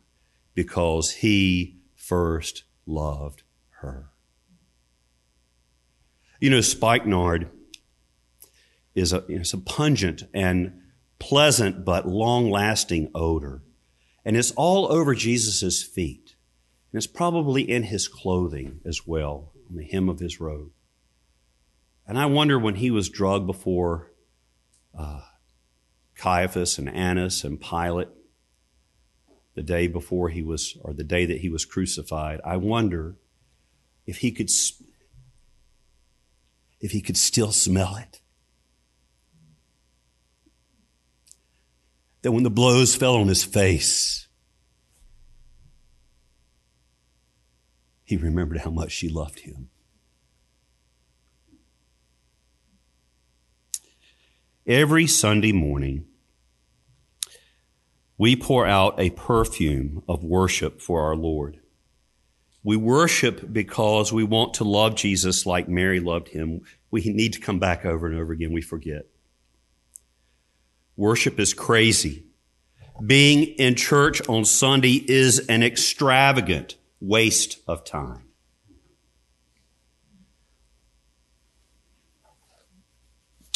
because 0.56 1.12
he 1.12 1.78
first 1.96 2.64
loved 2.86 3.44
her. 3.82 4.10
You 6.40 6.50
know, 6.50 6.62
spikenard 6.62 7.50
is 8.96 9.14
a, 9.14 9.24
it's 9.28 9.54
a 9.54 9.58
pungent 9.58 10.24
and 10.34 10.82
pleasant 11.20 11.86
but 11.86 12.08
long 12.08 12.50
lasting 12.50 13.12
odor. 13.14 13.62
And 14.26 14.36
it's 14.36 14.52
all 14.52 14.92
over 14.92 15.14
Jesus' 15.14 15.84
feet. 15.84 16.29
And 16.92 16.98
it's 16.98 17.08
probably 17.08 17.70
in 17.70 17.84
his 17.84 18.08
clothing 18.08 18.82
as 18.86 19.06
well, 19.06 19.52
on 19.70 19.76
the 19.76 19.84
hem 19.86 20.10
of 20.10 20.20
his 20.20 20.40
robe. 20.40 20.72
And 22.08 22.18
I 22.18 22.26
wonder 22.26 22.58
when 22.58 22.76
he 22.76 22.90
was 22.90 23.10
drugged 23.10 23.46
before 23.46 24.12
uh, 24.98 25.22
Caiaphas 26.16 26.80
and 26.80 26.90
Annas 26.90 27.44
and 27.44 27.62
Pilate, 27.62 28.10
the 29.54 29.62
day 29.62 29.88
before 29.88 30.30
he 30.30 30.42
was, 30.42 30.78
or 30.82 30.94
the 30.94 31.04
day 31.04 31.26
that 31.26 31.42
he 31.42 31.50
was 31.50 31.66
crucified, 31.66 32.40
I 32.46 32.58
wonder 32.58 33.18
if 34.08 34.18
he 34.18 34.32
could 34.32 34.50
if 36.80 36.92
he 36.92 37.02
could 37.02 37.18
still 37.18 37.52
smell 37.52 37.98
it. 37.98 38.22
That 42.22 42.32
when 42.32 42.44
the 42.44 42.50
blows 42.50 42.96
fell 42.96 43.16
on 43.16 43.28
his 43.28 43.44
face, 43.44 44.29
he 48.10 48.18
remembered 48.18 48.58
how 48.58 48.72
much 48.72 48.92
she 48.92 49.08
loved 49.08 49.42
him. 49.42 49.70
Every 54.66 55.06
Sunday 55.06 55.52
morning, 55.52 56.06
we 58.18 58.36
pour 58.36 58.66
out 58.66 59.00
a 59.00 59.12
perfume 59.12 60.02
of 60.08 60.24
worship 60.24 60.82
for 60.82 61.04
our 61.04 61.16
Lord. 61.16 61.60
We 62.64 62.76
worship 62.76 63.54
because 63.54 64.12
we 64.12 64.24
want 64.24 64.56
to 64.56 64.64
love 64.64 64.96
Jesus 64.96 65.46
like 65.46 65.70
Mary 65.70 66.00
loved 66.00 66.30
him. 66.30 66.62
We 66.90 67.02
need 67.02 67.34
to 67.34 67.40
come 67.40 67.60
back 67.60 67.86
over 67.86 68.08
and 68.08 68.20
over 68.20 68.34
again. 68.34 68.52
We 68.52 68.62
forget. 68.62 69.06
Worship 70.98 71.40
is 71.40 71.54
crazy. 71.54 72.24
Being 73.06 73.44
in 73.44 73.76
church 73.76 74.28
on 74.28 74.46
Sunday 74.46 74.96
is 75.08 75.46
an 75.48 75.62
extravagant 75.62 76.76
waste 77.00 77.60
of 77.68 77.84
time. 77.84 78.24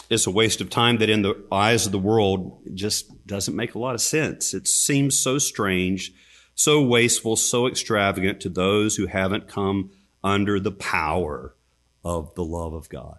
It's 0.09 0.27
a 0.27 0.31
waste 0.31 0.61
of 0.61 0.69
time 0.69 0.97
that 0.97 1.09
in 1.09 1.23
the 1.23 1.43
eyes 1.51 1.85
of 1.85 1.91
the 1.91 1.99
world 1.99 2.61
just 2.73 3.25
doesn't 3.25 3.55
make 3.55 3.73
a 3.73 3.79
lot 3.79 3.95
of 3.95 4.01
sense. 4.01 4.53
It 4.53 4.67
seems 4.67 5.17
so 5.17 5.39
strange, 5.39 6.13
so 6.55 6.83
wasteful, 6.83 7.35
so 7.35 7.67
extravagant 7.67 8.39
to 8.41 8.49
those 8.49 8.95
who 8.95 9.07
haven't 9.07 9.47
come 9.47 9.91
under 10.23 10.59
the 10.59 10.71
power 10.71 11.55
of 12.03 12.35
the 12.35 12.43
love 12.43 12.73
of 12.73 12.89
God. 12.89 13.17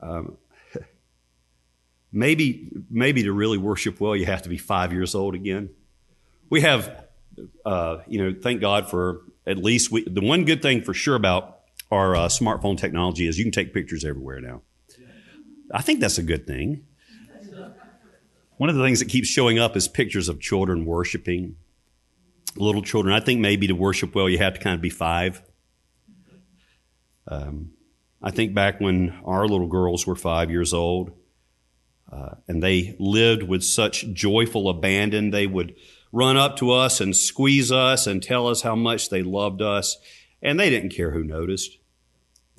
Um, 0.00 0.36
maybe, 2.12 2.70
maybe 2.90 3.24
to 3.24 3.32
really 3.32 3.58
worship 3.58 4.00
well, 4.00 4.14
you 4.14 4.26
have 4.26 4.42
to 4.42 4.48
be 4.48 4.58
five 4.58 4.92
years 4.92 5.14
old 5.14 5.34
again. 5.34 5.70
We 6.48 6.60
have, 6.60 7.06
uh, 7.64 7.98
you 8.06 8.22
know, 8.22 8.38
thank 8.40 8.60
God 8.60 8.88
for 8.88 9.22
at 9.46 9.58
least 9.58 9.90
we, 9.90 10.04
the 10.04 10.20
one 10.20 10.44
good 10.44 10.62
thing 10.62 10.82
for 10.82 10.94
sure 10.94 11.14
about 11.14 11.60
our 11.90 12.16
uh, 12.16 12.28
smartphone 12.28 12.76
technology 12.76 13.26
is 13.26 13.38
you 13.38 13.44
can 13.44 13.52
take 13.52 13.72
pictures 13.72 14.04
everywhere 14.04 14.40
now. 14.40 14.62
I 15.72 15.82
think 15.82 16.00
that's 16.00 16.18
a 16.18 16.22
good 16.22 16.46
thing. 16.46 16.84
One 18.56 18.70
of 18.70 18.76
the 18.76 18.82
things 18.82 19.00
that 19.00 19.08
keeps 19.08 19.28
showing 19.28 19.58
up 19.58 19.76
is 19.76 19.86
pictures 19.86 20.28
of 20.28 20.40
children 20.40 20.86
worshiping, 20.86 21.56
little 22.56 22.82
children. 22.82 23.14
I 23.14 23.20
think 23.20 23.40
maybe 23.40 23.66
to 23.66 23.74
worship 23.74 24.14
well, 24.14 24.28
you 24.28 24.38
have 24.38 24.54
to 24.54 24.60
kind 24.60 24.74
of 24.74 24.80
be 24.80 24.88
five. 24.88 25.42
Um, 27.28 27.72
I 28.22 28.30
think 28.30 28.54
back 28.54 28.80
when 28.80 29.20
our 29.24 29.46
little 29.46 29.66
girls 29.66 30.06
were 30.06 30.16
five 30.16 30.50
years 30.50 30.72
old, 30.72 31.12
uh, 32.10 32.36
and 32.48 32.62
they 32.62 32.96
lived 32.98 33.42
with 33.42 33.62
such 33.62 34.10
joyful 34.12 34.70
abandon. 34.70 35.30
They 35.30 35.46
would 35.46 35.74
run 36.16 36.38
up 36.38 36.56
to 36.56 36.70
us 36.70 36.98
and 36.98 37.14
squeeze 37.14 37.70
us 37.70 38.06
and 38.06 38.22
tell 38.22 38.48
us 38.48 38.62
how 38.62 38.74
much 38.74 39.10
they 39.10 39.22
loved 39.22 39.60
us, 39.60 39.98
and 40.40 40.58
they 40.58 40.70
didn't 40.70 40.88
care 40.88 41.10
who 41.10 41.22
noticed. 41.22 41.76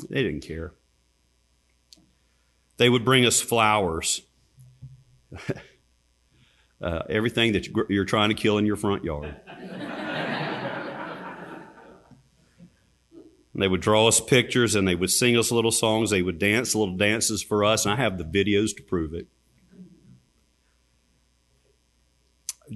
They 0.10 0.22
didn't 0.22 0.41
care. 0.41 0.74
They 2.78 2.88
would 2.88 3.04
bring 3.04 3.26
us 3.26 3.41
flowers. 3.41 4.22
uh, 6.82 7.02
everything 7.10 7.54
that 7.54 7.67
you're 7.89 8.06
trying 8.06 8.30
to 8.30 8.36
kill 8.36 8.60
in 8.60 8.67
your 8.67 8.76
front 8.76 9.04
yard. 9.04 9.36
they 13.56 13.67
would 13.67 13.82
draw 13.82 14.08
us 14.08 14.22
pictures 14.22 14.76
and 14.76 14.88
they 14.88 14.93
would 14.93 15.10
sing 15.10 15.36
us 15.36 15.52
little 15.52 15.72
songs. 15.72 16.12
They 16.12 16.22
would 16.22 16.38
dance 16.38 16.76
little 16.76 16.96
dances 16.96 17.41
for 17.41 17.65
us, 17.65 17.88
and 17.88 17.93
I 17.93 17.96
have 17.96 18.20
the 18.20 18.24
videos 18.24 18.76
to 18.76 18.84
prove 18.84 19.15
it. 19.15 19.26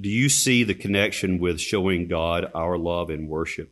Do 0.02 0.10
you 0.10 0.30
see 0.30 0.64
the 0.64 0.74
connection 0.74 1.38
with 1.38 1.62
showing 1.62 2.08
God 2.08 2.50
our 2.56 2.76
love 2.76 3.12
and 3.12 3.30
worship? 3.30 3.72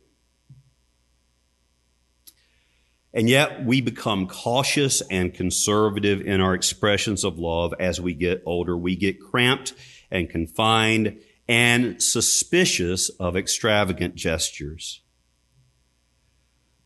And 3.12 3.28
yet 3.28 3.64
we 3.64 3.80
become 3.80 4.28
cautious 4.28 5.02
and 5.10 5.34
conservative 5.34 6.20
in 6.20 6.40
our 6.40 6.54
expressions 6.54 7.24
of 7.24 7.40
love 7.40 7.74
as 7.80 8.00
we 8.00 8.14
get 8.14 8.44
older. 8.46 8.76
We 8.76 8.94
get 8.94 9.20
cramped 9.20 9.74
and 10.08 10.30
confined 10.30 11.20
and 11.48 12.00
suspicious 12.00 13.08
of 13.18 13.36
extravagant 13.36 14.14
gestures. 14.14 15.02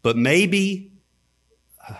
But 0.00 0.16
maybe 0.16 0.92
uh, 1.86 1.96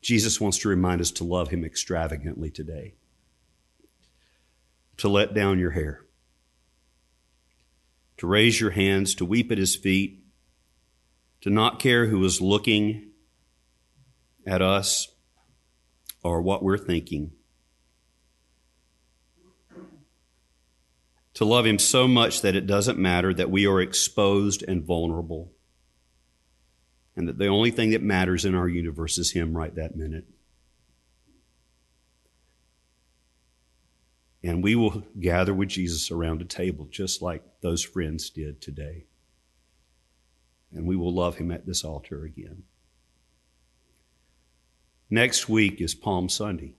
Jesus 0.00 0.40
wants 0.40 0.58
to 0.58 0.68
remind 0.68 1.00
us 1.00 1.10
to 1.12 1.24
love 1.24 1.48
him 1.48 1.64
extravagantly 1.64 2.50
today 2.50 2.94
to 4.98 5.08
let 5.08 5.34
down 5.34 5.58
your 5.58 5.72
hair, 5.72 6.04
to 8.18 8.26
raise 8.26 8.60
your 8.60 8.70
hands, 8.70 9.14
to 9.14 9.24
weep 9.24 9.50
at 9.50 9.58
his 9.58 9.74
feet, 9.74 10.22
to 11.40 11.50
not 11.50 11.80
care 11.80 12.06
who 12.06 12.24
is 12.24 12.40
looking 12.40 13.10
at 14.46 14.62
us 14.62 15.08
or 16.22 16.40
what 16.40 16.62
we're 16.62 16.78
thinking. 16.78 17.32
To 21.34 21.44
love 21.44 21.66
him 21.66 21.78
so 21.78 22.06
much 22.06 22.42
that 22.42 22.54
it 22.54 22.66
doesn't 22.66 22.98
matter 22.98 23.32
that 23.34 23.50
we 23.50 23.66
are 23.66 23.80
exposed 23.80 24.62
and 24.62 24.84
vulnerable, 24.84 25.52
and 27.16 27.26
that 27.26 27.38
the 27.38 27.46
only 27.46 27.70
thing 27.70 27.90
that 27.90 28.02
matters 28.02 28.44
in 28.44 28.54
our 28.54 28.68
universe 28.68 29.18
is 29.18 29.32
him 29.32 29.56
right 29.56 29.74
that 29.74 29.96
minute. 29.96 30.26
And 34.44 34.62
we 34.62 34.74
will 34.74 35.04
gather 35.20 35.54
with 35.54 35.68
Jesus 35.68 36.10
around 36.10 36.42
a 36.42 36.44
table 36.44 36.88
just 36.90 37.22
like 37.22 37.42
those 37.60 37.82
friends 37.82 38.30
did 38.30 38.60
today. 38.60 39.04
And 40.72 40.86
we 40.86 40.96
will 40.96 41.14
love 41.14 41.36
him 41.36 41.50
at 41.52 41.66
this 41.66 41.84
altar 41.84 42.24
again. 42.24 42.64
Next 45.10 45.48
week 45.48 45.80
is 45.80 45.94
Palm 45.94 46.28
Sunday. 46.28 46.74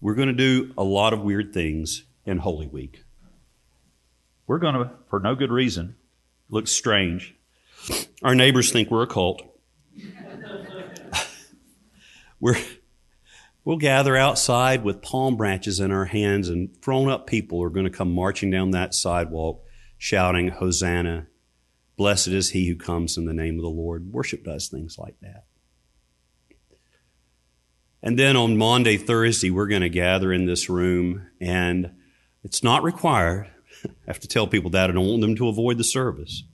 We're 0.00 0.14
going 0.14 0.28
to 0.28 0.34
do 0.34 0.72
a 0.76 0.84
lot 0.84 1.12
of 1.12 1.22
weird 1.22 1.54
things 1.54 2.04
in 2.26 2.38
Holy 2.38 2.66
Week. 2.66 3.02
We're 4.46 4.58
going 4.58 4.74
to, 4.74 4.90
for 5.08 5.18
no 5.18 5.34
good 5.34 5.50
reason, 5.50 5.96
look 6.48 6.68
strange. 6.68 7.34
Our 8.22 8.34
neighbors 8.34 8.70
think 8.70 8.90
we're 8.90 9.02
a 9.02 9.06
cult. 9.06 9.42
we're 12.40 12.58
We'll 13.66 13.78
gather 13.78 14.16
outside 14.16 14.84
with 14.84 15.02
palm 15.02 15.36
branches 15.36 15.80
in 15.80 15.90
our 15.90 16.04
hands, 16.04 16.48
and 16.48 16.80
grown 16.80 17.08
up 17.08 17.26
people 17.26 17.60
are 17.64 17.68
going 17.68 17.84
to 17.84 17.90
come 17.90 18.14
marching 18.14 18.48
down 18.48 18.70
that 18.70 18.94
sidewalk 18.94 19.60
shouting, 19.98 20.50
Hosanna. 20.50 21.26
Blessed 21.96 22.28
is 22.28 22.50
he 22.50 22.68
who 22.68 22.76
comes 22.76 23.18
in 23.18 23.24
the 23.24 23.34
name 23.34 23.56
of 23.56 23.62
the 23.62 23.68
Lord. 23.68 24.12
Worship 24.12 24.44
does 24.44 24.68
things 24.68 24.98
like 25.00 25.16
that. 25.20 25.46
And 28.04 28.16
then 28.16 28.36
on 28.36 28.56
Maundy, 28.56 28.98
Thursday, 28.98 29.50
we're 29.50 29.66
going 29.66 29.82
to 29.82 29.88
gather 29.88 30.32
in 30.32 30.46
this 30.46 30.68
room, 30.68 31.26
and 31.40 31.90
it's 32.44 32.62
not 32.62 32.84
required. 32.84 33.50
I 33.84 33.90
have 34.06 34.20
to 34.20 34.28
tell 34.28 34.46
people 34.46 34.70
that. 34.70 34.90
I 34.90 34.92
don't 34.92 35.08
want 35.08 35.22
them 35.22 35.34
to 35.34 35.48
avoid 35.48 35.76
the 35.76 35.82
service. 35.82 36.44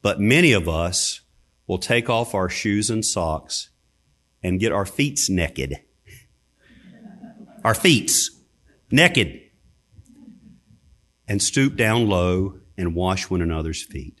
But 0.00 0.18
many 0.18 0.52
of 0.52 0.66
us 0.66 1.20
will 1.66 1.76
take 1.76 2.08
off 2.08 2.34
our 2.34 2.48
shoes 2.48 2.88
and 2.88 3.04
socks 3.04 3.68
and 4.42 4.58
get 4.58 4.72
our 4.72 4.86
feet 4.86 5.20
naked 5.28 5.80
our 7.64 7.74
feet 7.74 8.12
naked 8.90 9.40
and 11.28 11.42
stoop 11.42 11.76
down 11.76 12.08
low 12.08 12.58
and 12.76 12.94
wash 12.94 13.30
one 13.30 13.42
another's 13.42 13.82
feet. 13.82 14.20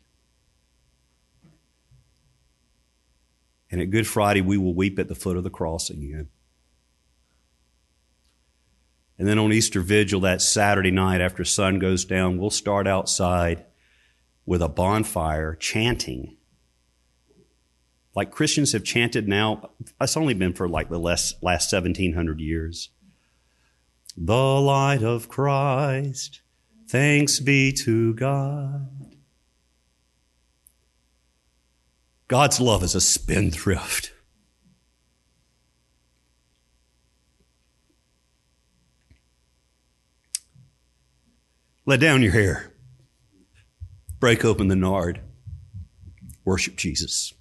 And 3.70 3.80
at 3.80 3.90
Good 3.90 4.06
Friday, 4.06 4.40
we 4.40 4.58
will 4.58 4.74
weep 4.74 4.98
at 4.98 5.08
the 5.08 5.14
foot 5.14 5.36
of 5.36 5.44
the 5.44 5.50
cross 5.50 5.90
again. 5.90 6.28
And 9.18 9.28
then 9.28 9.38
on 9.38 9.52
Easter 9.52 9.80
Vigil, 9.80 10.20
that 10.20 10.40
Saturday 10.42 10.90
night 10.90 11.20
after 11.20 11.44
sun 11.44 11.78
goes 11.78 12.04
down, 12.04 12.38
we'll 12.38 12.50
start 12.50 12.86
outside 12.86 13.66
with 14.46 14.62
a 14.62 14.68
bonfire 14.68 15.54
chanting. 15.54 16.36
Like 18.14 18.30
Christians 18.30 18.72
have 18.72 18.82
chanted 18.82 19.28
now, 19.28 19.70
it's 20.00 20.16
only 20.16 20.34
been 20.34 20.54
for 20.54 20.68
like 20.68 20.88
the 20.88 20.98
last, 20.98 21.42
last 21.42 21.72
1700 21.72 22.40
years 22.40 22.90
the 24.22 24.60
light 24.60 25.02
of 25.02 25.28
Christ. 25.28 26.42
Thanks 26.88 27.40
be 27.40 27.72
to 27.84 28.12
God. 28.12 29.16
God's 32.28 32.60
love 32.60 32.82
is 32.82 32.94
a 32.94 33.00
spendthrift. 33.00 34.12
Let 41.86 41.98
down 41.98 42.22
your 42.22 42.32
hair. 42.32 42.74
Break 44.20 44.44
open 44.44 44.68
the 44.68 44.76
nard. 44.76 45.22
Worship 46.44 46.76
Jesus. 46.76 47.32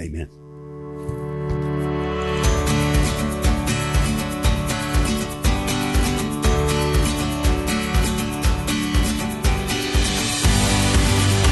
Amen. 0.00 0.45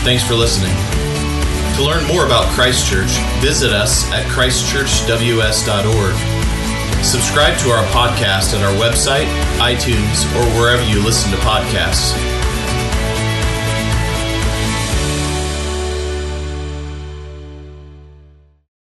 Thanks 0.04 0.22
for 0.22 0.34
listening. 0.34 0.76
To 1.76 1.82
learn 1.82 2.06
more 2.06 2.26
about 2.26 2.52
Christchurch, 2.52 3.10
visit 3.40 3.72
us 3.72 4.04
at 4.12 4.26
christchurchws.org. 4.26 6.14
Subscribe 7.02 7.58
to 7.60 7.70
our 7.70 7.84
podcast 7.86 8.54
at 8.54 8.62
our 8.62 8.74
website, 8.74 9.26
iTunes, 9.58 10.24
or 10.36 10.44
wherever 10.60 10.84
you 10.84 11.02
listen 11.02 11.30
to 11.30 11.38
podcasts. 11.38 12.34